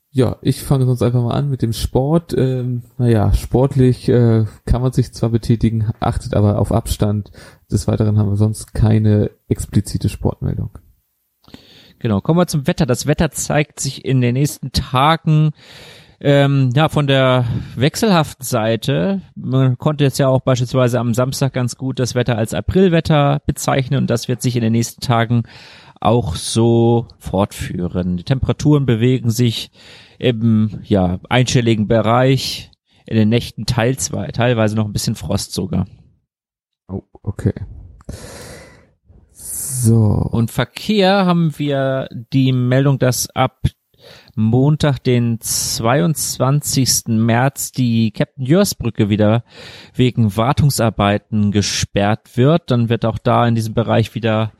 Ja, 0.09 0.37
ich 0.41 0.61
fange 0.61 0.85
sonst 0.85 1.01
einfach 1.01 1.23
mal 1.23 1.33
an 1.33 1.49
mit 1.49 1.61
dem 1.61 1.73
Sport. 1.73 2.35
Ähm, 2.37 2.83
naja, 2.97 3.33
sportlich 3.33 4.09
äh, 4.09 4.45
kann 4.65 4.81
man 4.81 4.91
sich 4.91 5.11
zwar 5.11 5.29
betätigen, 5.29 5.91
achtet 5.99 6.35
aber 6.35 6.59
auf 6.59 6.71
Abstand. 6.71 7.31
Des 7.71 7.87
Weiteren 7.87 8.17
haben 8.17 8.29
wir 8.29 8.35
sonst 8.35 8.73
keine 8.73 9.31
explizite 9.47 10.09
Sportmeldung. 10.09 10.77
Genau, 11.99 12.21
kommen 12.21 12.39
wir 12.39 12.47
zum 12.47 12.67
Wetter. 12.67 12.85
Das 12.85 13.07
Wetter 13.07 13.31
zeigt 13.31 13.79
sich 13.79 14.03
in 14.03 14.19
den 14.21 14.33
nächsten 14.33 14.71
Tagen 14.71 15.51
ähm, 16.23 16.69
ja, 16.73 16.87
von 16.87 17.05
der 17.05 17.45
wechselhaften 17.75 18.45
Seite, 18.45 19.21
man 19.35 19.77
konnte 19.77 20.05
jetzt 20.05 20.19
ja 20.19 20.29
auch 20.29 20.39
beispielsweise 20.39 20.99
am 20.99 21.13
Samstag 21.13 21.51
ganz 21.51 21.75
gut 21.75 21.99
das 21.99 22.15
Wetter 22.15 22.37
als 22.37 22.53
Aprilwetter 22.53 23.41
bezeichnen 23.45 23.99
und 23.99 24.09
das 24.09 24.29
wird 24.29 24.41
sich 24.41 24.55
in 24.55 24.61
den 24.61 24.71
nächsten 24.71 25.01
Tagen 25.01 25.43
auch 25.99 26.35
so 26.35 27.07
fortführen. 27.19 28.15
Die 28.15 28.23
Temperaturen 28.23 28.85
bewegen 28.85 29.31
sich 29.31 29.71
im 30.17 30.79
ja, 30.83 31.19
einstelligen 31.27 31.89
Bereich, 31.89 32.71
in 33.05 33.17
den 33.17 33.27
Nächten 33.27 33.65
teils, 33.65 34.11
teilweise 34.31 34.77
noch 34.77 34.85
ein 34.85 34.93
bisschen 34.93 35.15
Frost 35.15 35.53
sogar. 35.53 35.87
Oh, 36.87 37.03
okay. 37.21 37.53
So. 39.31 39.97
Und 40.31 40.51
Verkehr 40.51 41.25
haben 41.25 41.57
wir 41.59 42.07
die 42.31 42.53
Meldung, 42.53 42.97
dass 42.97 43.29
ab 43.29 43.59
Montag, 44.35 45.03
den 45.03 45.39
22. 45.39 47.07
März, 47.07 47.71
die 47.71 48.11
Captain 48.11 48.45
Jörs 48.45 48.75
Brücke 48.75 49.09
wieder 49.09 49.43
wegen 49.93 50.35
Wartungsarbeiten 50.35 51.51
gesperrt 51.51 52.35
wird. 52.35 52.71
Dann 52.71 52.89
wird 52.89 53.05
auch 53.05 53.19
da 53.19 53.47
in 53.47 53.55
diesem 53.55 53.73
Bereich 53.73 54.15
wieder 54.15 54.51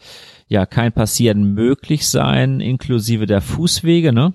ja 0.48 0.66
kein 0.66 0.92
Passieren 0.92 1.54
möglich 1.54 2.08
sein, 2.08 2.60
inklusive 2.60 3.26
der 3.26 3.42
Fußwege, 3.42 4.14
ne? 4.14 4.34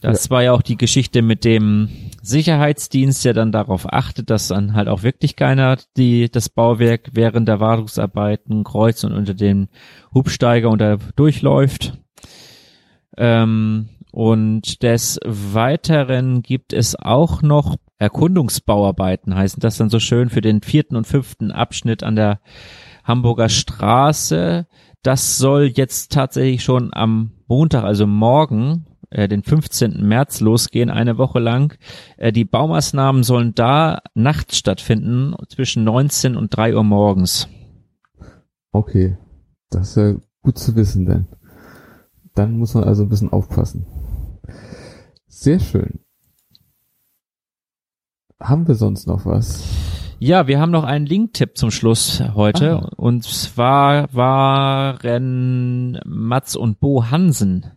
Das 0.00 0.26
ja. 0.26 0.30
war 0.30 0.42
ja 0.42 0.52
auch 0.52 0.62
die 0.62 0.76
Geschichte 0.76 1.22
mit 1.22 1.44
dem 1.44 1.88
Sicherheitsdienst, 2.22 3.24
der 3.24 3.34
dann 3.34 3.52
darauf 3.52 3.92
achtet, 3.92 4.30
dass 4.30 4.48
dann 4.48 4.74
halt 4.74 4.88
auch 4.88 5.02
wirklich 5.02 5.36
keiner 5.36 5.78
die, 5.96 6.30
das 6.30 6.48
Bauwerk 6.48 7.10
während 7.12 7.48
der 7.48 7.60
Wartungsarbeiten 7.60 8.64
kreuzt 8.64 9.04
und 9.04 9.12
unter 9.12 9.34
den 9.34 9.68
Hubsteiger 10.14 10.70
unter 10.70 10.98
durchläuft. 11.16 11.98
Ähm, 13.16 13.88
und 14.12 14.82
des 14.82 15.20
Weiteren 15.24 16.42
gibt 16.42 16.72
es 16.72 16.96
auch 16.96 17.42
noch 17.42 17.76
Erkundungsbauarbeiten, 17.98 19.34
heißen 19.34 19.60
das 19.60 19.76
dann 19.76 19.90
so 19.90 20.00
schön, 20.00 20.30
für 20.30 20.40
den 20.40 20.62
vierten 20.62 20.96
und 20.96 21.06
fünften 21.06 21.52
Abschnitt 21.52 22.02
an 22.02 22.16
der 22.16 22.40
Hamburger 23.04 23.48
Straße. 23.48 24.66
Das 25.02 25.38
soll 25.38 25.72
jetzt 25.74 26.12
tatsächlich 26.12 26.64
schon 26.64 26.90
am 26.92 27.32
Montag, 27.46 27.84
also 27.84 28.06
morgen, 28.06 28.86
äh, 29.10 29.28
den 29.28 29.42
15. 29.42 30.06
März 30.06 30.40
losgehen, 30.40 30.88
eine 30.88 31.18
Woche 31.18 31.40
lang. 31.40 31.76
Äh, 32.16 32.32
die 32.32 32.44
Baumaßnahmen 32.44 33.22
sollen 33.22 33.54
da 33.54 34.00
nachts 34.14 34.56
stattfinden, 34.56 35.34
zwischen 35.48 35.84
19 35.84 36.36
und 36.36 36.56
3 36.56 36.76
Uhr 36.76 36.84
morgens. 36.84 37.48
Okay, 38.72 39.18
das 39.68 39.90
ist 39.90 39.96
ja 39.96 40.14
gut 40.42 40.58
zu 40.58 40.74
wissen, 40.76 41.06
denn 41.06 41.26
dann 42.34 42.56
muss 42.56 42.74
man 42.74 42.84
also 42.84 43.02
ein 43.02 43.08
bisschen 43.08 43.32
aufpassen. 43.32 43.86
Sehr 45.40 45.58
schön. 45.58 46.00
Haben 48.38 48.68
wir 48.68 48.74
sonst 48.74 49.06
noch 49.06 49.24
was? 49.24 49.64
Ja, 50.18 50.46
wir 50.48 50.60
haben 50.60 50.70
noch 50.70 50.84
einen 50.84 51.06
Link-Tipp 51.06 51.56
zum 51.56 51.70
Schluss 51.70 52.22
heute. 52.34 52.82
Ah. 52.82 52.90
Und 52.98 53.24
zwar 53.24 54.12
waren 54.12 55.98
Mats 56.04 56.56
und 56.56 56.78
Bo 56.78 57.06
Hansen 57.10 57.72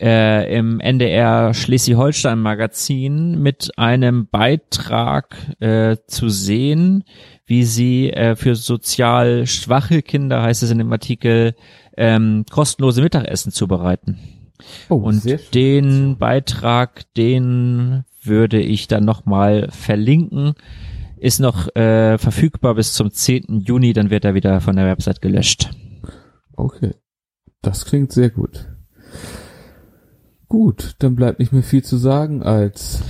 äh, 0.00 0.58
im 0.58 0.80
NDR 0.80 1.54
Schleswig-Holstein 1.54 2.40
Magazin 2.40 3.40
mit 3.40 3.70
einem 3.78 4.26
Beitrag 4.26 5.36
äh, 5.60 5.98
zu 6.08 6.28
sehen, 6.28 7.04
wie 7.44 7.62
sie 7.62 8.10
äh, 8.10 8.34
für 8.34 8.56
sozial 8.56 9.46
schwache 9.46 10.02
Kinder, 10.02 10.42
heißt 10.42 10.64
es 10.64 10.72
in 10.72 10.78
dem 10.78 10.90
Artikel, 10.90 11.54
ähm, 11.96 12.44
kostenlose 12.50 13.02
Mittagessen 13.02 13.52
zubereiten. 13.52 14.35
Oh, 14.88 14.96
Und 14.96 15.54
den 15.54 16.16
Beitrag, 16.18 17.12
den 17.14 18.04
würde 18.22 18.60
ich 18.60 18.88
dann 18.88 19.04
nochmal 19.04 19.68
verlinken. 19.70 20.54
Ist 21.18 21.40
noch 21.40 21.74
äh, 21.74 22.18
verfügbar 22.18 22.74
bis 22.74 22.92
zum 22.92 23.10
10. 23.10 23.60
Juni, 23.60 23.92
dann 23.92 24.10
wird 24.10 24.24
er 24.24 24.34
wieder 24.34 24.60
von 24.60 24.76
der 24.76 24.86
Website 24.86 25.22
gelöscht. 25.22 25.70
Okay. 26.54 26.94
Das 27.62 27.84
klingt 27.84 28.12
sehr 28.12 28.30
gut. 28.30 28.68
Gut, 30.48 30.94
dann 31.00 31.16
bleibt 31.16 31.38
nicht 31.40 31.52
mehr 31.52 31.62
viel 31.62 31.82
zu 31.82 31.96
sagen 31.96 32.42
als 32.42 33.02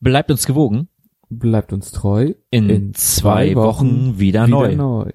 Bleibt 0.00 0.30
uns 0.30 0.46
gewogen. 0.46 0.88
bleibt 1.30 1.72
uns 1.72 1.90
treu. 1.92 2.34
In, 2.50 2.92
zwei, 2.94 3.54
Wochen, 3.54 4.18
wieder, 4.18 4.46
neu. 4.46 4.76
neu. 4.76 5.10